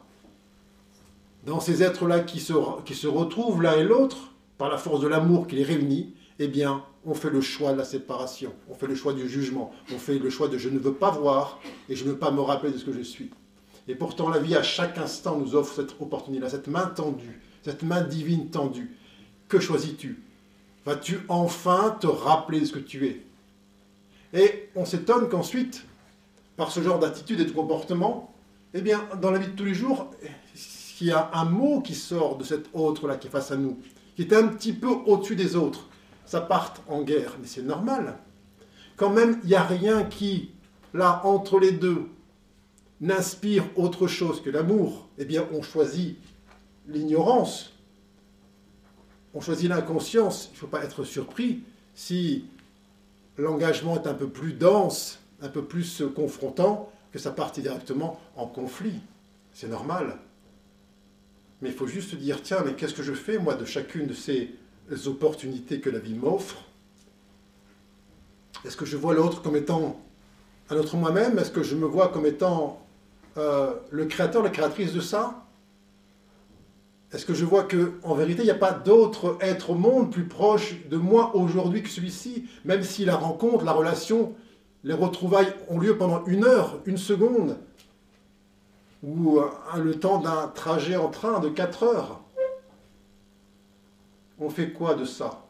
[1.46, 2.52] Dans ces êtres-là qui se,
[2.84, 6.48] qui se retrouvent l'un et l'autre, par la force de l'amour qui les réunit, eh
[6.48, 9.98] bien, on fait le choix de la séparation, on fait le choix du jugement, on
[9.98, 12.40] fait le choix de je ne veux pas voir et je ne veux pas me
[12.40, 13.30] rappeler de ce que je suis.
[13.88, 17.82] Et pourtant, la vie, à chaque instant, nous offre cette opportunité cette main tendue, cette
[17.82, 18.96] main divine tendue.
[19.48, 20.22] Que choisis-tu?
[20.84, 23.22] Vas-tu enfin te rappeler de ce que tu es?
[24.32, 25.84] Et on s'étonne qu'ensuite,
[26.56, 28.32] par ce genre d'attitude et de comportement,
[28.74, 30.10] eh bien, dans la vie de tous les jours,
[31.00, 33.78] il y a un mot qui sort de cet autre-là qui est face à nous,
[34.14, 35.88] qui est un petit peu au-dessus des autres.
[36.30, 38.16] Ça part en guerre, mais c'est normal.
[38.94, 40.52] Quand même, il n'y a rien qui,
[40.94, 42.06] là, entre les deux,
[43.00, 45.08] n'inspire autre chose que l'amour.
[45.18, 46.18] Eh bien, on choisit
[46.86, 47.72] l'ignorance,
[49.34, 50.50] on choisit l'inconscience.
[50.52, 51.64] Il ne faut pas être surpris
[51.96, 52.44] si
[53.36, 58.46] l'engagement est un peu plus dense, un peu plus confrontant, que ça parte directement en
[58.46, 59.00] conflit.
[59.52, 60.16] C'est normal.
[61.60, 64.14] Mais il faut juste dire, tiens, mais qu'est-ce que je fais, moi, de chacune de
[64.14, 64.54] ces
[65.06, 66.56] opportunités que la vie m'offre.
[68.64, 70.00] Est-ce que je vois l'autre comme étant
[70.68, 71.38] un autre moi-même?
[71.38, 72.84] Est-ce que je me vois comme étant
[73.36, 75.46] euh, le créateur, la créatrice de ça?
[77.12, 80.12] Est-ce que je vois que, en vérité, il n'y a pas d'autre être au monde
[80.12, 84.34] plus proche de moi aujourd'hui que celui-ci, même si la rencontre, la relation,
[84.84, 87.56] les retrouvailles ont lieu pendant une heure, une seconde,
[89.02, 92.19] ou euh, le temps d'un trajet en train de 4 heures?
[94.40, 95.46] On fait quoi de ça?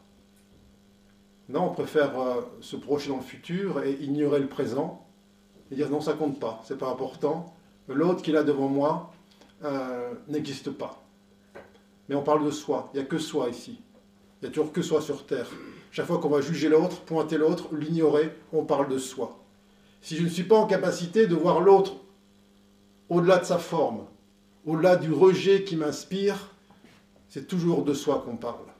[1.47, 5.05] Non, on préfère euh, se projeter dans le futur et ignorer le présent
[5.71, 7.55] et dire non, ça compte pas, c'est pas important.
[7.87, 9.13] L'autre qui est là devant moi
[9.63, 11.01] euh, n'existe pas.
[12.09, 13.79] Mais on parle de soi, il n'y a que soi ici.
[14.41, 15.49] Il n'y a toujours que soi sur Terre.
[15.91, 19.39] Chaque fois qu'on va juger l'autre, pointer l'autre, l'ignorer, on parle de soi.
[20.01, 21.95] Si je ne suis pas en capacité de voir l'autre
[23.07, 24.05] au-delà de sa forme,
[24.65, 26.49] au-delà du rejet qui m'inspire,
[27.29, 28.70] c'est toujours de soi qu'on parle.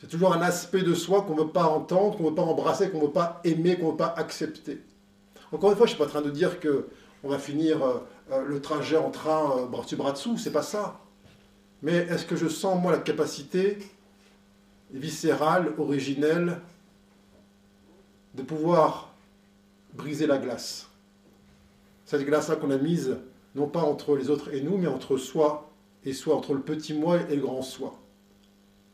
[0.00, 2.42] C'est toujours un aspect de soi qu'on ne veut pas entendre, qu'on ne veut pas
[2.42, 4.80] embrasser, qu'on ne veut pas aimer, qu'on ne veut pas accepter.
[5.50, 7.98] Encore une fois, je ne suis pas en train de dire qu'on va finir euh,
[8.30, 11.00] euh, le trajet en train euh, bras dessus bras dessous, c'est pas ça.
[11.82, 13.78] Mais est-ce que je sens, moi, la capacité
[14.92, 16.60] viscérale, originelle,
[18.34, 19.12] de pouvoir
[19.94, 20.88] briser la glace?
[22.04, 23.16] Cette glace-là qu'on a mise,
[23.54, 25.70] non pas entre les autres et nous, mais entre soi
[26.04, 27.98] et soi, entre le petit moi et le grand soi.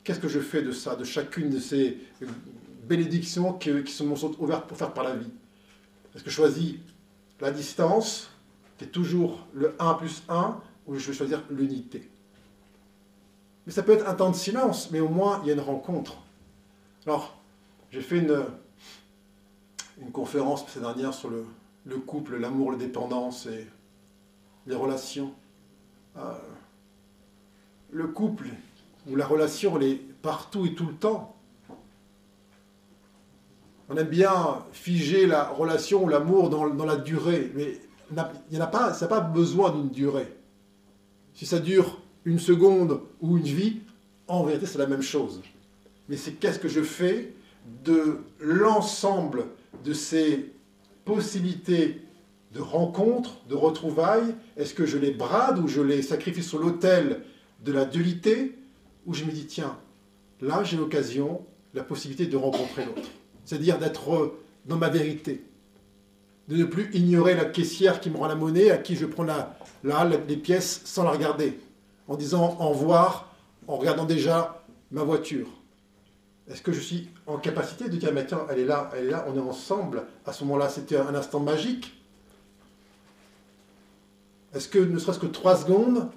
[0.05, 1.98] Qu'est-ce que je fais de ça, de chacune de ces
[2.86, 5.30] bénédictions qui, qui sont ouvertes pour faire par la vie?
[6.14, 6.74] Est-ce que je choisis
[7.40, 8.30] la distance,
[8.78, 12.09] qui est toujours le 1 plus 1, ou je vais choisir l'unité?
[13.66, 15.61] Mais ça peut être un temps de silence, mais au moins il y a une
[15.61, 16.18] rencontre.
[17.07, 17.40] Alors,
[17.90, 18.44] j'ai fait une,
[20.02, 21.46] une conférence cette dernière sur le,
[21.86, 23.66] le couple, l'amour, la dépendance et
[24.66, 25.32] les relations.
[26.16, 26.34] Euh,
[27.90, 28.48] le couple
[29.09, 31.36] ou la relation, elle est partout et tout le temps.
[33.88, 37.78] On aime bien figer la relation ou l'amour dans, la durée, mais
[38.11, 40.32] il n'y a pas, ça n'a pas besoin d'une durée.
[41.34, 43.80] Si ça dure une seconde ou une vie,
[44.26, 45.42] en vérité, c'est la même chose.
[46.09, 47.34] Mais c'est qu'est-ce que je fais
[47.84, 49.46] de l'ensemble
[49.84, 50.52] de ces
[51.05, 52.00] possibilités
[52.52, 54.34] de rencontres, de retrouvailles?
[54.57, 57.22] Est-ce que je les brade ou je les sacrifie sur l'autel
[57.64, 58.57] de la dualité?
[59.07, 59.78] Ou je me dis, tiens,
[60.40, 61.44] là j'ai l'occasion,
[61.74, 63.09] la possibilité de rencontrer l'autre.
[63.44, 65.44] C'est-à-dire d'être dans ma vérité.
[66.48, 69.24] De ne plus ignorer la caissière qui me rend la monnaie, à qui je prends
[69.24, 69.57] la,
[70.28, 71.59] les pièces sans la regarder.
[72.07, 73.34] En disant au revoir,
[73.66, 75.48] en regardant déjà ma voiture.
[76.50, 79.24] Est-ce que je suis en capacité de dire, tiens, elle est là, elle est là,
[79.28, 80.05] on est ensemble.
[80.26, 81.98] À ce moment-là, c'était un instant magique.
[84.55, 86.11] Est-ce que, ne serait-ce que trois secondes,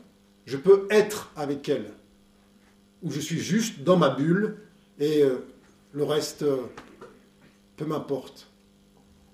[0.46, 1.92] je peux être avec elle?
[3.04, 4.58] Ou je suis juste dans ma bulle
[5.00, 5.46] et euh,
[5.94, 6.58] le reste, euh,
[7.76, 8.48] peu m'importe.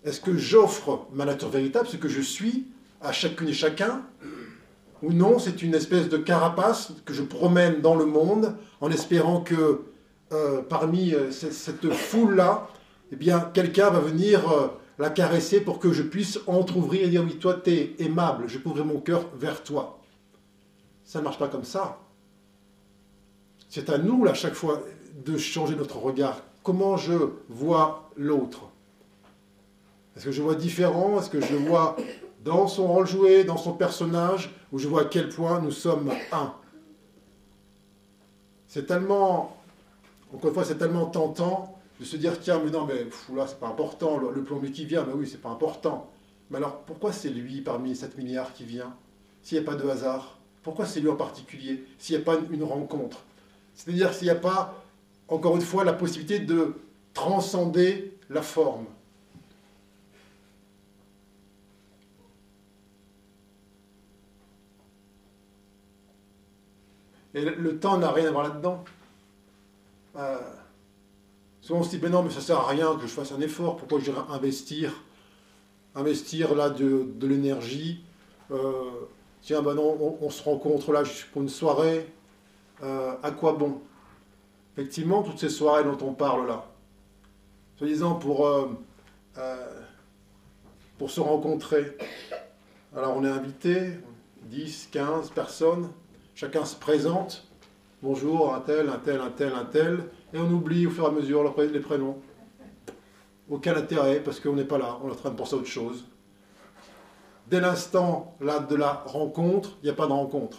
[0.03, 2.67] Est-ce que j'offre ma nature véritable, ce que je suis,
[3.01, 4.01] à chacune et chacun
[5.01, 9.41] Ou non, c'est une espèce de carapace que je promène dans le monde en espérant
[9.41, 9.81] que
[10.33, 12.67] euh, parmi cette foule-là,
[13.11, 14.41] eh bien, quelqu'un va venir
[14.99, 18.57] la caresser pour que je puisse entr'ouvrir et dire oui, toi, tu es aimable, je
[18.57, 19.99] peux mon cœur vers toi.
[21.05, 22.02] Ça ne marche pas comme ça.
[23.73, 24.83] C'est à nous, là, chaque fois,
[25.25, 26.43] de changer notre regard.
[26.61, 27.13] Comment je
[27.49, 28.69] vois l'autre?
[30.15, 31.17] Est-ce que je vois différent?
[31.17, 31.95] Est-ce que je vois
[32.45, 36.11] dans son rôle joué, dans son personnage, ou je vois à quel point nous sommes
[36.31, 36.53] un?
[38.67, 39.57] C'est tellement
[40.31, 43.59] encore une fois, c'est tellement tentant de se dire tiens, mais non, mais là, c'est
[43.59, 46.11] pas important, le, plombier qui vient, mais oui, c'est pas important.
[46.51, 48.93] Mais alors, pourquoi c'est lui parmi les 7 milliards qui vient?
[49.41, 51.83] S'il n'y a pas de hasard Pourquoi c'est lui en particulier?
[51.97, 53.23] S'il n'y a pas une, rencontre?
[53.75, 54.83] C'est-à-dire s'il n'y a pas,
[55.27, 56.75] encore une fois, la possibilité de
[57.13, 58.85] transcender la forme.
[67.33, 68.83] Et le temps n'a rien à voir là-dedans.
[70.15, 70.37] Euh,
[71.61, 73.41] souvent on se dit, ben non, mais ça sert à rien que je fasse un
[73.41, 74.93] effort, pourquoi je dirais investir
[75.95, 78.03] Investir là de, l'énergie?
[78.51, 79.07] Euh,
[79.41, 82.11] tiens, ben non, on, se rencontre là pour une soirée.
[82.83, 83.81] Euh, à quoi bon
[84.75, 86.65] Effectivement, toutes ces soirées dont on parle là,
[87.77, 88.49] soi-disant pour,
[90.97, 91.97] pour se rencontrer.
[92.95, 93.99] Alors on est invité,
[94.45, 95.89] 10, 15 personnes,
[96.33, 97.47] chacun se présente
[98.03, 100.03] bonjour, un tel, un tel, un tel, un tel,
[100.33, 102.17] et on oublie au fur et à mesure les prénoms.
[103.49, 105.67] Aucun intérêt, parce qu'on n'est pas là, on est en train de penser à autre
[105.67, 106.05] chose.
[107.47, 110.57] dès l'instant là, de la rencontre, il n'y a pas de rencontre.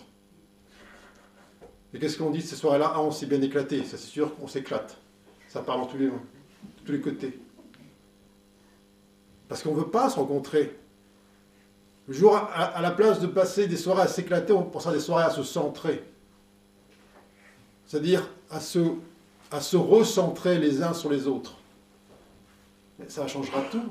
[1.95, 2.93] Et qu'est-ce qu'on dit de ces soirées-là?
[2.93, 4.99] Ah, on s'est bien éclaté, ça c'est sûr qu'on s'éclate.
[5.49, 6.11] Ça part dans tous les,
[6.85, 7.39] tous les côtés.
[9.49, 10.77] Parce qu'on ne veut pas se rencontrer.
[12.09, 15.25] Le jour, à, la place de passer des soirées à s'éclater, on pensera des soirées
[15.25, 16.03] à se centrer.
[17.87, 18.81] C'est-à-dire à se,
[19.53, 21.59] à se recentrer les uns sur les autres.
[22.99, 23.89] Mais ça changera tout.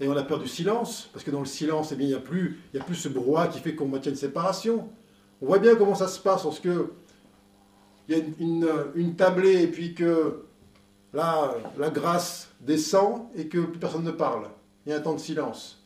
[0.00, 2.16] Et on a peur du silence, parce que dans le silence, eh bien, il n'y
[2.16, 4.90] a, plus, a plus ce brouhaha qui fait qu'on maintient une séparation.
[5.42, 6.68] On voit bien comment ça se passe lorsque
[8.08, 10.44] il y a une, une, tablée et puis que
[11.12, 14.46] là, la grâce descend et que plus personne ne parle.
[14.86, 15.82] Il y a un temps de silence.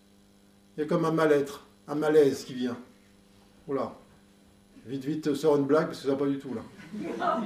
[0.76, 2.76] Il y a comme un mal-être, un malaise qui vient.
[3.66, 3.94] Oula.
[4.84, 7.40] Vite, vite, sort une blague parce que ça va pas du tout là.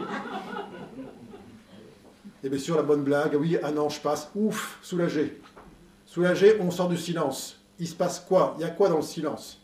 [2.42, 5.40] Et bien sûr, la bonne blague, oui, un ange passe, ouf, soulagé.
[6.06, 7.60] Soulagé, on sort du silence.
[7.78, 8.56] Il se passe quoi?
[8.58, 9.59] Il y a quoi dans le silence?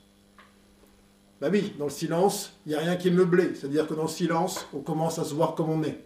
[1.41, 3.55] Ben oui, dans le silence, il n'y a rien qui est meublé.
[3.55, 6.03] C'est-à-dire que dans le silence, on commence à se voir comme on est.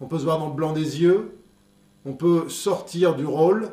[0.00, 1.38] On peut se voir dans le blanc des yeux,
[2.04, 3.70] on peut sortir du rôle,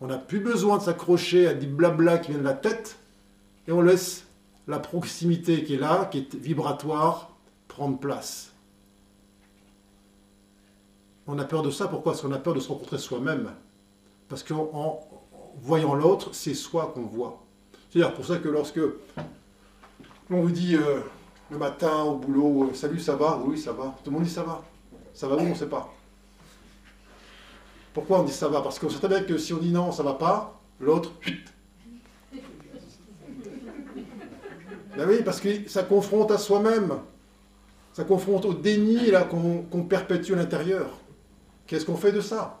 [0.00, 2.96] on n'a plus besoin de s'accrocher à des blabla qui viennent de la tête,
[3.66, 4.26] et on laisse
[4.68, 7.30] la proximité qui est là, qui est vibratoire,
[7.66, 8.52] prendre place.
[11.26, 12.12] On a peur de ça, pourquoi?
[12.12, 13.50] Parce qu'on a peur de se rencontrer soi-même.
[14.28, 15.00] Parce qu'en
[15.60, 17.42] voyant l'autre, c'est soi qu'on voit.
[17.90, 18.80] C'est à dire pour ça que lorsque
[20.30, 21.00] on vous dit euh,
[21.50, 23.40] le matin au boulot, euh, salut, ça va?
[23.44, 23.94] Oui, ça va.
[24.04, 24.62] Tout le monde dit ça va.
[25.12, 25.92] Ça va où On ne sait pas.
[27.92, 29.90] Pourquoi on dit ça va Parce qu'on sait très bien que si on dit non,
[29.92, 31.12] ça va pas, l'autre,
[34.96, 36.98] Ben oui, parce que ça confronte à soi-même.
[37.92, 40.90] Ça confronte au déni là qu'on perpétue à l'intérieur.
[41.66, 42.60] Qu'est-ce qu'on fait de ça?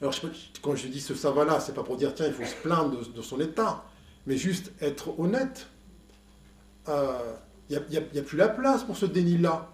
[0.00, 0.14] Alors,
[0.60, 2.56] quand je dis ce ça va là, c'est pas pour dire tiens, il faut se
[2.56, 3.84] plaindre de, son état,
[4.26, 5.68] mais juste être honnête.
[6.86, 9.70] Il euh, n'y a, plus la place pour ce déni-là.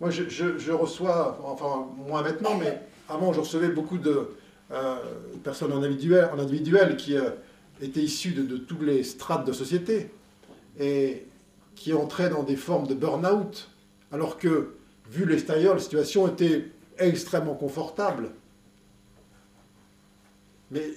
[0.00, 4.30] Moi, je, reçois, enfin, moins maintenant, mais avant, je recevais beaucoup de
[4.72, 4.96] euh,
[5.44, 7.30] personnes en individuel, en individuel qui euh,
[7.80, 10.10] étaient issues de, de toutes les strates de société
[10.78, 11.26] et
[11.76, 13.70] qui entraient dans des formes de burn-out,
[14.10, 14.74] alors que,
[15.10, 18.30] vu l'extérieur, la situation était extrêmement confortable.
[20.70, 20.90] Mais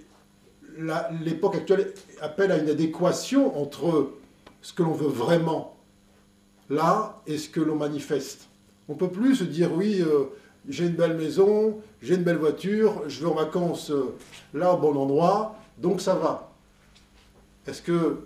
[1.23, 4.11] l'époque actuelle appelle à une adéquation entre
[4.61, 5.77] ce que l'on veut vraiment
[6.69, 8.47] là et ce que l'on manifeste.
[8.87, 10.25] On ne peut plus se dire oui, euh,
[10.67, 14.15] j'ai une belle maison, j'ai une belle voiture, je vais en vacances euh,
[14.53, 16.51] là au bon endroit, donc ça va.
[17.67, 18.25] Est-ce que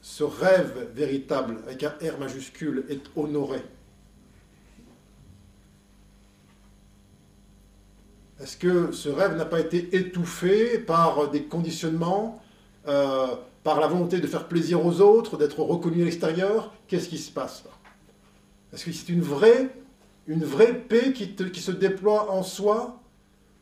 [0.00, 3.62] ce rêve véritable avec un R majuscule est honoré?
[8.40, 12.40] Est-ce que ce rêve n'a pas été étouffé par des conditionnements,
[12.86, 13.26] euh,
[13.64, 16.72] par la volonté de faire plaisir aux autres, d'être reconnu à l'extérieur?
[16.86, 17.64] Qu'est-ce qui se passe
[18.72, 19.70] est-ce que c'est une vraie,
[20.26, 23.00] une vraie paix qui, se déploie en soi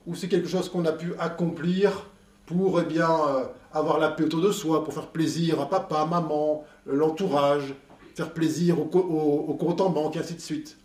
[0.06, 2.10] Ou c'est quelque chose qu'on a pu accomplir
[2.46, 6.06] pour eh bien, euh, avoir la paix autour de soi, pour faire plaisir à papa,
[6.06, 7.74] maman, l'entourage,
[8.14, 10.76] faire plaisir au, au, compte en banque, et ainsi de suite?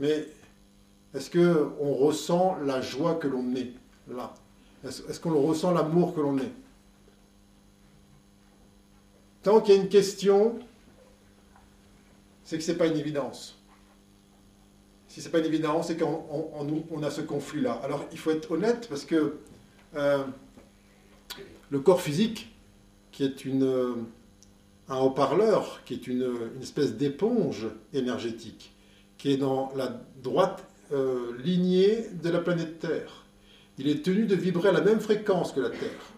[0.00, 0.26] Mais
[1.14, 3.72] est-ce qu'on ressent la joie que l'on est
[4.08, 4.34] là?
[4.84, 6.52] Est-ce qu'on ressent l'amour que l'on est?
[9.42, 10.58] Tant qu'il y a une question
[12.44, 13.58] c'est que ce n'est pas une évidence.
[15.08, 16.24] Si ce n'est pas une évidence, c'est qu'on
[16.90, 17.80] on, a ce conflit-là.
[17.82, 19.38] Alors il faut être honnête parce que
[19.96, 20.24] euh,
[21.70, 22.54] le corps physique,
[23.12, 24.04] qui est une,
[24.88, 28.74] un haut-parleur, qui est une, espèce d'éponge énergétique,
[29.16, 33.24] qui est dans la droite euh, lignée de la planète Terre,
[33.78, 36.14] il est tenu de vibrer à la même fréquence que la Terre.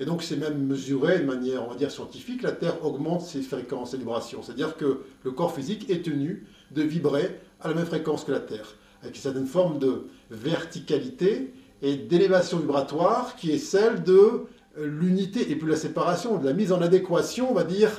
[0.00, 3.42] Et donc c'est même mesuré de manière, on va dire, scientifique, la Terre augmente ses
[3.42, 4.42] fréquences, ses vibrations.
[4.42, 8.40] C'est-à-dire que le corps physique est tenu de vibrer à la même fréquence que la
[8.40, 11.52] Terre, avec une certaine forme de verticalité
[11.82, 14.44] et d'élévation vibratoire qui est celle de
[14.76, 17.90] l'unité et puis la séparation, de la mise en adéquation, on va dire,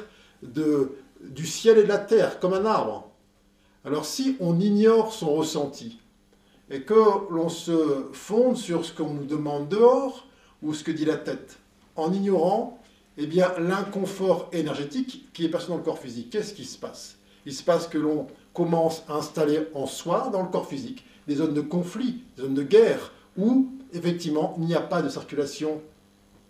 [0.44, 3.09] de, du ciel et de la terre, comme un arbre.
[3.86, 6.00] Alors si on ignore son ressenti
[6.70, 10.28] et que l'on se fonde sur ce qu'on nous demande dehors
[10.62, 11.58] ou ce que dit la tête,
[11.96, 12.80] en ignorant
[13.18, 16.30] eh bien, l'inconfort énergétique qui est perçu dans le corps physique.
[16.30, 17.18] Qu'est-ce qui se passe?
[17.46, 21.36] Il se passe que l'on commence à installer en soi, dans le corps physique, des
[21.36, 25.82] zones de conflit, des zones de guerre, où effectivement il n'y a pas de circulation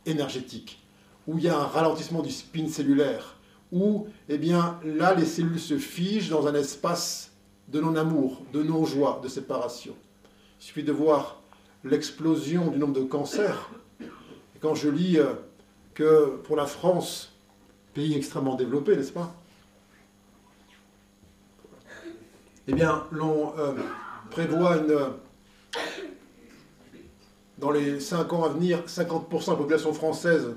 [0.05, 0.79] énergétique,
[1.27, 3.38] où il y a un ralentissement du spin cellulaire,
[3.71, 7.31] où eh bien, là les cellules se figent dans un espace
[7.67, 9.95] de non-amour, de non-joie, de séparation.
[10.59, 11.41] Il suffit de voir
[11.83, 13.69] l'explosion du nombre de cancers,
[14.59, 15.33] quand je lis euh,
[15.93, 17.33] que pour la France,
[17.93, 19.33] pays extrêmement développé, n'est-ce pas
[22.67, 23.73] Eh bien, l'on euh,
[24.31, 24.97] prévoit une,
[27.57, 30.55] dans les 5 ans à venir, 50% de la population française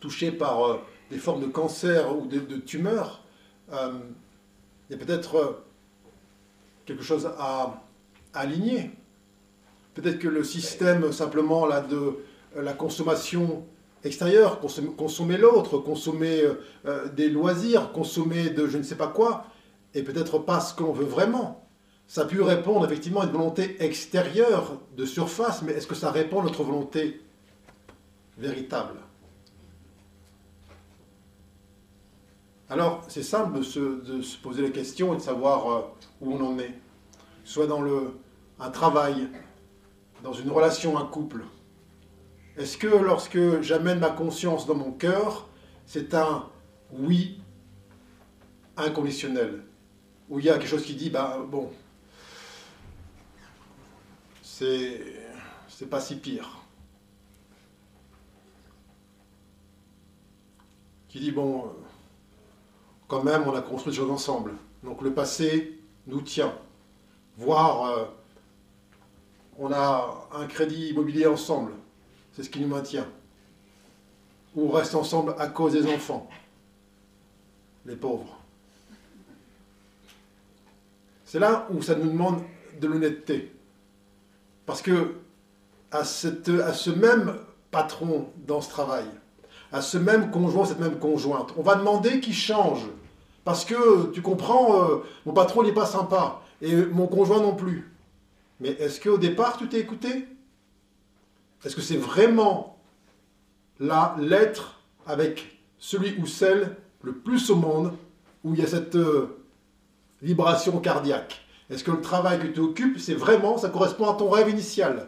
[0.00, 0.76] touchée par euh,
[1.10, 3.22] des formes de cancer ou de, tumeurs.
[3.72, 3.92] Euh,
[4.88, 5.62] il y a peut-être
[6.84, 7.82] quelque chose à,
[8.34, 8.90] aligner.
[9.94, 12.18] Peut-être que le système simplement là, de
[12.54, 13.64] la consommation
[14.04, 16.42] extérieure, consommer, l'autre, consommer
[16.84, 19.46] euh, des loisirs, consommer de je ne sais pas quoi,
[19.94, 21.66] et peut-être pas ce que l'on veut vraiment.
[22.06, 26.10] Ça a pu répondre effectivement à une volonté extérieure de surface, mais est-ce que ça
[26.10, 27.20] répond à notre volonté
[28.38, 29.00] véritable?
[32.68, 35.82] Alors, c'est simple de se, poser la question et de savoir euh,
[36.20, 36.74] où on en est.
[37.44, 37.84] Soit dans
[38.58, 39.28] un travail,
[40.24, 41.44] dans une relation, un couple.
[42.56, 45.48] Est-ce que lorsque j'amène ma conscience dans mon cœur,
[45.84, 46.48] c'est un
[46.90, 47.40] oui
[48.76, 49.62] inconditionnel?
[50.28, 51.70] Où il y a quelque chose qui dit, bah bon,
[54.42, 55.00] c'est,
[55.68, 56.64] c'est pas si pire.
[61.08, 61.72] Qui dit, bon,
[63.08, 64.52] quand même, on a construit des choses ensemble.
[64.82, 66.54] Donc le passé nous tient.
[67.36, 68.04] Voire, euh,
[69.58, 71.72] on a un crédit immobilier ensemble.
[72.32, 73.06] C'est ce qui nous maintient.
[74.54, 76.28] Ou on reste ensemble à cause des enfants.
[77.84, 78.36] Les pauvres.
[81.24, 82.42] C'est là où ça nous demande
[82.80, 83.52] de l'honnêteté.
[84.64, 85.16] Parce que
[85.90, 87.38] à, cette, à ce même
[87.70, 89.04] patron dans ce travail,
[89.72, 92.82] à ce même conjoint, cette même conjointe, on va demander qu'il change.
[93.46, 97.92] Parce que, tu comprends, euh, mon patron n'est pas sympa, et mon conjoint non plus.
[98.58, 100.26] Mais est-ce qu'au départ, tu t'es écouté?
[101.64, 102.76] Est-ce que c'est vraiment
[103.78, 107.92] là l'être avec celui ou celle le plus au monde
[108.42, 109.38] où il y a cette euh,
[110.22, 111.40] vibration cardiaque?
[111.70, 115.06] Est-ce que le travail que tu occupes, c'est vraiment, ça correspond à ton rêve initial?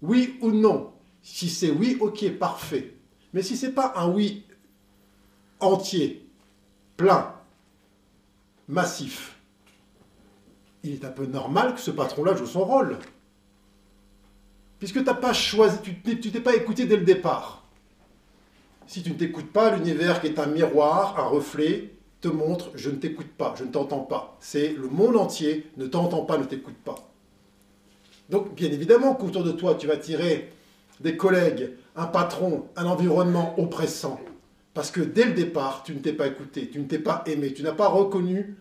[0.00, 0.90] Oui ou non?
[1.20, 2.94] Si c'est oui, ok, parfait.
[3.34, 4.46] Mais si c'est pas un oui
[5.60, 6.25] entier,
[6.96, 7.34] plein,
[8.68, 9.36] massif,
[10.82, 12.98] il est un peu normal que ce patron-là joue son rôle.
[14.78, 17.64] Puisque tu n'as pas choisi, tu t'es pas écouté dès le départ.
[18.86, 22.90] Si tu ne t'écoutes pas, l'univers qui est un miroir, un reflet, te montre je
[22.90, 24.36] ne t'écoute pas, je ne t'entends pas.
[24.40, 26.96] C'est le monde entier ne t'entend pas, ne t'écoute pas.
[28.30, 30.52] Donc bien évidemment qu'autour de toi, tu vas tirer
[31.00, 34.20] des collègues, un patron, un environnement oppressant.
[34.76, 37.54] Parce que dès le départ, tu ne t'es pas écouté, tu ne t'es pas aimé,
[37.54, 38.58] tu n'as pas reconnu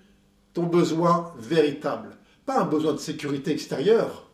[0.53, 2.11] ton besoin véritable.
[2.45, 4.29] Pas un besoin de sécurité extérieure.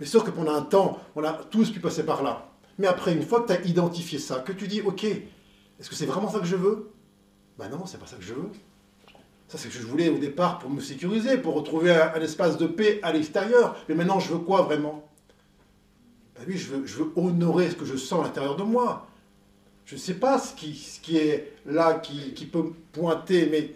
[0.00, 2.50] Mais sûr que pendant un temps, on a tous pu passer par là.
[2.78, 5.94] Mais après, une fois que tu as identifié ça, que tu dis, ok, est-ce que
[5.94, 6.90] c'est vraiment ça que je veux?
[7.58, 8.48] Ben non, c'est pas ça que je veux.
[9.48, 12.56] Ça, c'est ce que je voulais au départ pour me sécuriser, pour retrouver un, espace
[12.56, 13.76] de paix à l'extérieur.
[13.90, 15.06] Mais maintenant, je veux quoi vraiment?
[16.36, 19.06] Ben oui, je veux, je veux honorer ce que je sens à l'intérieur de moi.
[19.86, 23.70] Je ne sais pas ce qui, est là, qui, peut pointer, mais,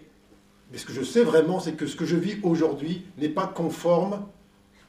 [0.69, 3.47] mais ce que je sais vraiment, c'est que ce que je vis aujourd'hui n'est pas
[3.47, 4.25] conforme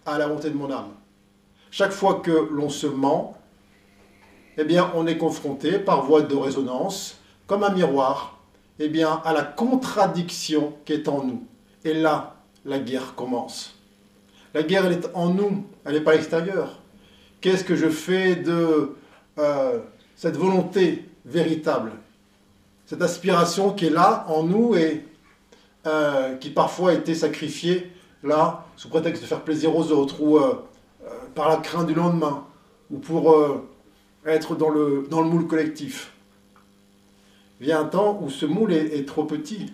[0.05, 0.91] à la volonté de mon âme.
[1.71, 3.39] Chaque fois que l'on se ment,
[4.59, 8.41] eh bien, on est confronté par voie de résonance, comme un miroir,
[8.81, 11.47] eh bien, à la contradiction qui est en nous.
[11.85, 13.79] Et là, la guerre commence.
[14.55, 16.81] La guerre, elle est en nous, elle n'est pas à l'extérieur.
[17.41, 18.97] Qu'est-ce que je fais de
[19.39, 19.79] euh,
[20.17, 21.93] cette volonté véritable
[22.87, 25.07] Cette aspiration qui est là, en nous, et
[25.87, 27.91] euh, qui parfois a été sacrifiée,
[28.23, 30.55] là, sous prétexte de faire plaisir aux autres, ou euh,
[31.35, 32.45] par la crainte du lendemain,
[32.91, 33.37] ou pour
[34.27, 36.13] être dans le, dans le moule collectif
[37.63, 39.73] vient un temps où ce moule est, trop petit.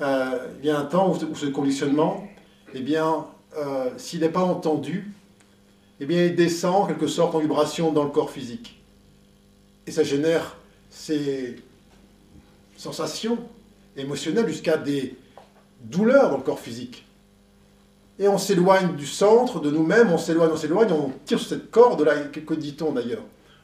[0.00, 2.26] Euh, vient un temps où, ce conditionnement,
[2.74, 3.26] eh bien,
[3.56, 5.12] euh, s'il n'est pas entendu,
[6.00, 8.82] eh bien, il descend en quelque sorte en vibration dans le corps physique.
[9.86, 10.56] Et ça génère
[10.90, 11.56] ces
[12.76, 13.38] sensations
[13.96, 15.16] émotionnelles jusqu'à des
[15.82, 17.06] douleurs dans le corps physique.
[18.18, 21.70] Et on s'éloigne du centre, de nous-mêmes, on s'éloigne, on s'éloigne, on tire sur cette
[21.70, 22.24] corde-là.
[22.24, 23.22] Que dit-on d'ailleurs?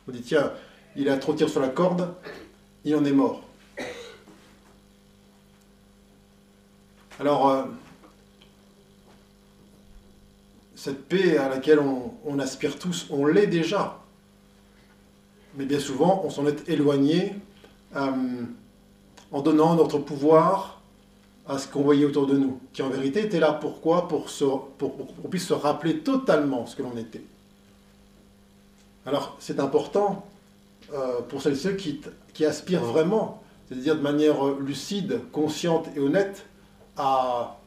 [0.08, 0.52] On dit, tiens,
[0.96, 2.14] il a trop tiré sur la corde,
[2.84, 3.42] il en est mort.
[7.18, 7.64] Alors, euh,
[10.74, 13.98] cette paix à laquelle on, aspire tous, on l'est déjà.
[15.56, 17.34] Mais bien souvent, on s'en est éloigné
[17.94, 18.10] euh,
[19.32, 20.82] en donnant notre pouvoir
[21.48, 24.26] à ce qu'on voyait autour de nous, qui en vérité était là pour, pour
[24.78, 27.22] qu'on puisse se rappeler totalement ce que l'on était.
[29.06, 30.26] Alors c'est important
[30.92, 32.00] euh, pour celles et ceux qui,
[32.44, 36.46] aspirent vraiment, c'est-à-dire de manière lucide, consciente et honnête,
[36.96, 37.58] à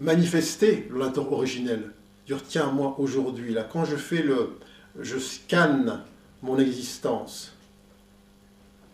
[0.00, 1.90] manifester l'inter originel.
[2.26, 4.58] Dire tiens moi aujourd'hui là quand je fais le,
[5.00, 6.00] je scanne
[6.44, 7.52] mon existence.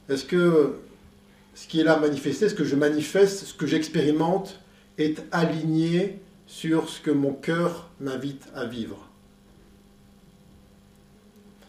[0.09, 0.77] Est-ce que
[1.55, 4.61] ce qui est là manifesté, ce que je manifeste, ce que j'expérimente
[4.99, 9.09] est aligné sur ce que mon cœur m'invite à vivre?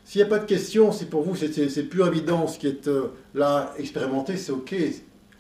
[0.06, 3.14] S'il n'y a pas de question, si pour vous c'est pure évidence qui est euh,
[3.34, 4.76] là expérimentée, c'est ok.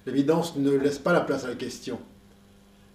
[0.07, 1.99] L'évidence ne laisse pas la place à la question.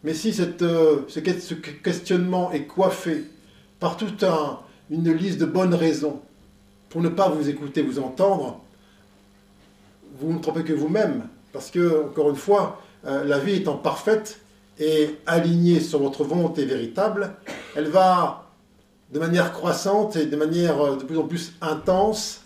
[0.02, 3.24] Mais si cette, euh, ce, questionnement est coiffé
[3.78, 4.24] par toute
[4.90, 6.22] une liste de bonnes raisons
[6.88, 8.60] pour ne pas vous écouter, vous entendre,
[10.18, 11.28] vous ne trompez que vous-même.
[11.52, 14.40] Parce que, encore une fois, euh, la vie étant parfaite
[14.78, 17.34] et alignée sur votre volonté véritable,
[17.74, 18.50] elle va,
[19.12, 22.42] de manière croissante et de manière euh, de plus en plus intense,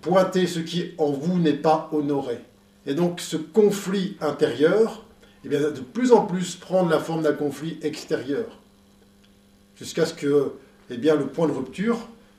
[0.00, 2.38] pointer ce qui en vous n'est pas honoré.
[2.86, 5.04] Et donc ce conflit intérieur,
[5.44, 8.46] eh de plus en plus prendre la forme d'un conflit extérieur,
[9.76, 10.52] jusqu'à ce que
[10.90, 11.98] eh bien, le point de rupture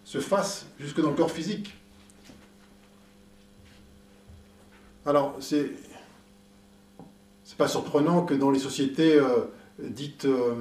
[0.09, 1.71] se fasse jusque dans le corps physique.
[5.05, 5.69] Alors, c'est
[7.43, 10.55] c'est pas surprenant que dans les sociétés euh, dites euh,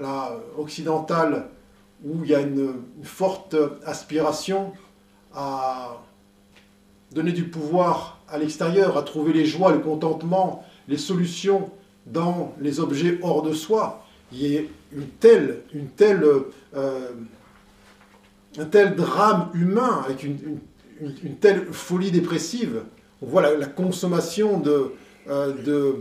[0.00, 1.50] euh, occidentales,
[2.02, 3.54] où il y a une, forte
[3.84, 4.72] aspiration
[5.34, 5.98] à
[7.12, 11.70] donner du pouvoir à l'extérieur, à trouver les joies, le contentement, les solutions
[12.06, 16.24] dans les objets hors de soi, il y ait une telle, une telle,
[18.58, 22.82] un tel drame humain avec une telle folie dépressive.
[23.22, 24.92] On voit la, consommation de,
[25.28, 25.92] euh,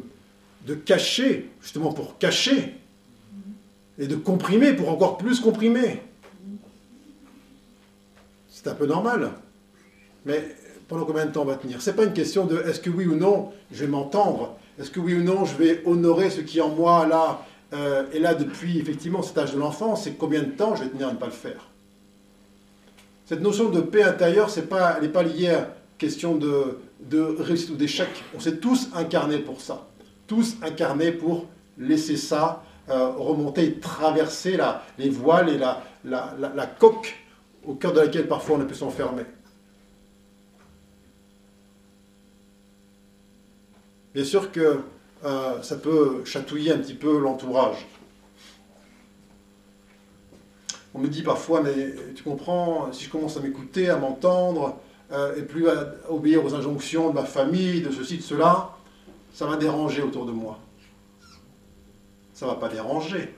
[0.86, 2.76] cachets, justement pour cacher,
[3.98, 6.02] et de comprimer pour encore plus comprimer.
[8.50, 9.32] C'est un peu normal.
[10.26, 10.56] Mais
[10.88, 11.82] pendant combien de temps on va tenir?
[11.82, 15.00] C'est pas une question de est-ce que oui ou non je vais m'entendre Est-ce que
[15.00, 18.80] oui ou non je vais honorer ce qui en moi là euh, est là depuis
[18.80, 21.26] effectivement cet âge de l'enfance C'est combien de temps je vais tenir à ne pas
[21.26, 21.70] le faire?
[23.26, 26.78] Cette notion de paix intérieure, c'est pas, elle n'est pas liée à question de,
[27.40, 28.10] réussite ou d'échec.
[28.36, 29.88] On s'est tous incarnés pour ça.
[30.28, 31.46] Tous incarnés pour
[31.78, 37.16] laisser ça euh, remonter et traverser la, les voiles et la, la, la, coque
[37.66, 39.24] au cœur de laquelle parfois on a pu s'enfermer.
[44.14, 44.80] Bien sûr que
[45.24, 47.88] euh, ça peut chatouiller un petit peu l'entourage.
[50.94, 54.78] On me dit parfois, mais tu comprends, si je commence à m'écouter, à m'entendre,
[55.12, 58.70] euh, et plus à obéir aux injonctions de ma famille, de ceci, de cela,
[59.34, 60.60] ça va déranger autour de moi.
[62.34, 63.34] Ça va pas déranger.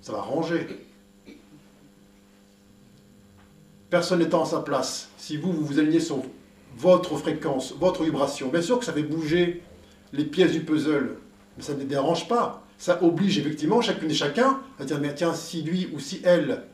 [0.00, 0.66] Ça va ranger.
[3.88, 6.18] Personne n'étant à sa place, si vous, vous vous alignez sur
[6.76, 9.62] votre fréquence, votre vibration, bien sûr que ça fait bouger
[10.12, 11.16] les pièces du puzzle,
[11.56, 15.34] mais ça ne dérange pas ça oblige effectivement chacune et chacun à dire, mais tiens,
[15.34, 16.64] si lui ou si elle,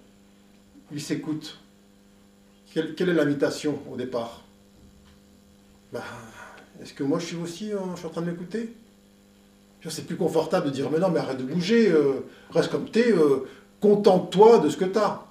[0.93, 1.59] il s'écoute,
[2.73, 4.43] quelle, est l'invitation au départ?
[5.93, 6.03] Ben,
[6.81, 8.73] Est-ce que moi je suis aussi je suis en train de m'écouter?
[9.89, 12.99] C'est plus confortable de dire, mais non, mais arrête de bouger, euh, reste comme tu
[12.99, 13.49] es, euh,
[13.81, 15.25] contente-toi de ce que tu as.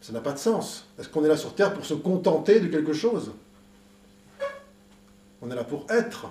[0.00, 0.86] Ça n'a pas de sens.
[0.98, 3.32] Est-ce qu'on est là sur Terre pour se contenter de quelque chose?
[5.40, 6.26] On est là pour être,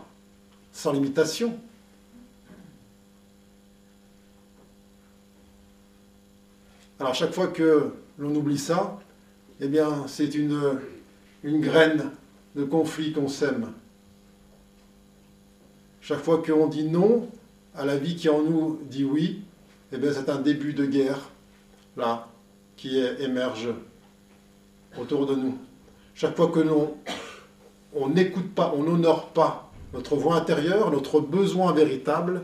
[0.73, 1.57] sans limitation.
[6.99, 8.99] Alors chaque fois que l'on oublie ça,
[9.59, 10.79] eh bien c'est une,
[11.43, 12.11] une graine
[12.55, 13.71] de conflit qu'on sème.
[16.01, 17.29] Chaque fois qu'on dit non
[17.75, 19.41] à la vie qui en nous dit oui,
[19.91, 21.29] eh bien c'est un début de guerre,
[21.95, 22.29] là,
[22.75, 23.69] qui émerge
[24.99, 25.57] autour de nous.
[26.15, 26.97] Chaque fois que l'on
[27.93, 32.41] on n'écoute pas, on n'honore pas notre voix intérieure, notre besoin véritable,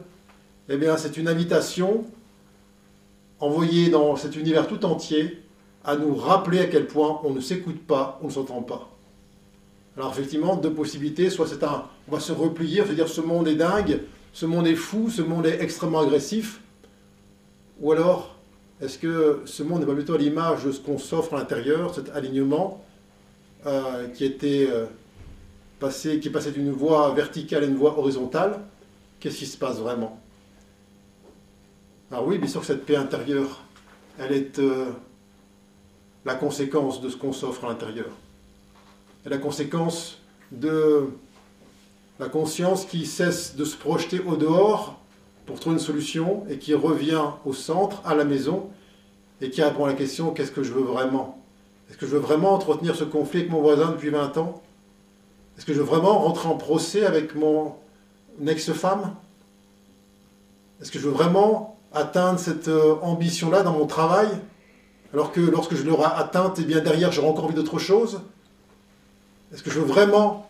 [0.70, 2.06] eh bien c'est une invitation
[3.40, 5.44] envoyé dans cet univers tout entier
[5.84, 8.90] à nous rappeler à quel point on ne s'écoute pas, on ne s'entend pas.
[9.98, 13.08] Alors effectivement, deux possibilités, soit c'est un, on va se replier, on va se dire
[13.08, 14.00] ce monde est dingue,
[14.32, 16.62] ce monde est fou, ce monde est extrêmement agressif,
[17.80, 18.36] ou alors
[18.82, 21.94] est-ce que ce monde n'est pas plutôt à l'image de ce qu'on s'offre à l'intérieur,
[21.94, 22.84] cet alignement
[23.66, 24.86] euh, qui était euh,
[25.90, 28.60] qui est passé d'une voie verticale à une voie horizontale?
[29.20, 30.23] Qu'est-ce qui se passe vraiment?
[32.14, 33.64] Alors oui, bien sûr que cette paix intérieure,
[34.20, 34.92] elle est euh,
[36.26, 38.06] la conséquence de ce qu'on s'offre à l'intérieur.
[39.26, 40.20] Elle est la conséquence
[40.52, 41.10] de
[42.20, 45.00] la conscience qui cesse de se projeter au dehors
[45.48, 48.70] pour trouver une solution et qui revient au centre, à la maison,
[49.42, 51.44] et qui répond à la question qu'est-ce que je veux vraiment?
[51.90, 54.62] Est-ce que je veux vraiment entretenir ce conflit avec mon voisin depuis 20 ans?
[55.58, 57.74] Est-ce que je veux vraiment rentrer en procès avec mon
[58.46, 59.16] ex-femme?
[60.80, 64.28] Est-ce que je veux vraiment atteindre cette euh, ambition-là dans mon travail
[65.14, 68.22] alors que lorsque je l'aurai atteinte, et eh bien derrière j'aurai encore envie d'autre chose?
[69.54, 70.50] Est-ce que je veux vraiment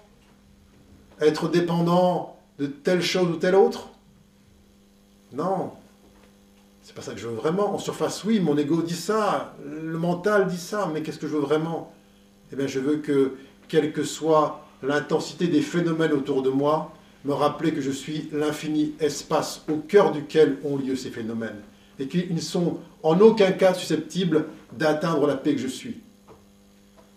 [1.20, 3.90] être dépendant de telle chose ou telle autre?
[5.34, 5.72] Non.
[6.82, 7.74] C'est pas ça que je veux vraiment.
[7.74, 11.34] En surface, oui, mon ego dit ça, le mental dit ça, mais qu'est-ce que je
[11.34, 11.94] veux vraiment?
[12.52, 13.36] Eh bien, je veux que,
[13.68, 16.94] quelle que soit l'intensité des phénomènes autour de moi,
[17.26, 21.62] me rappeler que je suis l'infini espace au cœur duquel ont lieu ces phénomènes,
[22.00, 24.46] et qu'ils ne sont en aucun cas susceptibles
[24.78, 26.02] d'atteindre la paix que je suis.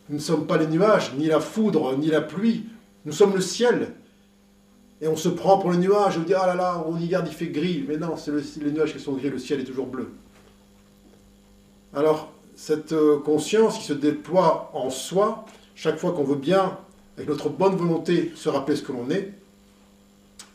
[0.09, 2.67] Nous ne sommes pas les nuages, ni la foudre, ni la pluie,
[3.05, 3.95] nous sommes le ciel.
[5.01, 7.27] Et on se prend pour les nuages, on dit ah là là, on y garde,
[7.29, 7.85] il fait gris.
[7.87, 10.11] Mais non, c'est les nuages qui sont gris, le ciel est toujours bleu.
[11.95, 16.79] Alors, cette euh, conscience qui se déploie en soi, chaque fois qu'on veut bien,
[17.17, 19.33] avec notre bonne volonté, se rappeler ce que l'on est,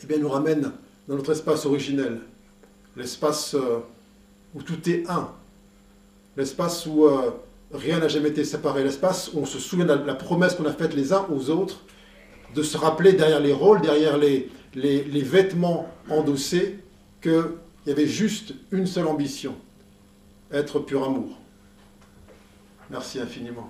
[0.03, 0.71] eh bien, nous ramène
[1.07, 2.19] dans notre espace originel,
[2.95, 3.79] l'espace euh,
[4.55, 5.29] où tout est un,
[6.37, 7.31] l'espace où euh,
[7.73, 10.73] rien n'a jamais été séparé, l'espace où on se souvient de la promesse qu'on a
[10.73, 11.81] faite les uns aux autres,
[12.55, 16.79] de se rappeler derrière les rôles, derrière les, les, vêtements endossés,
[17.21, 17.43] qu'il
[17.87, 19.55] y avait juste une seule ambition,
[20.51, 21.37] être pur amour.
[22.89, 23.69] Merci infiniment.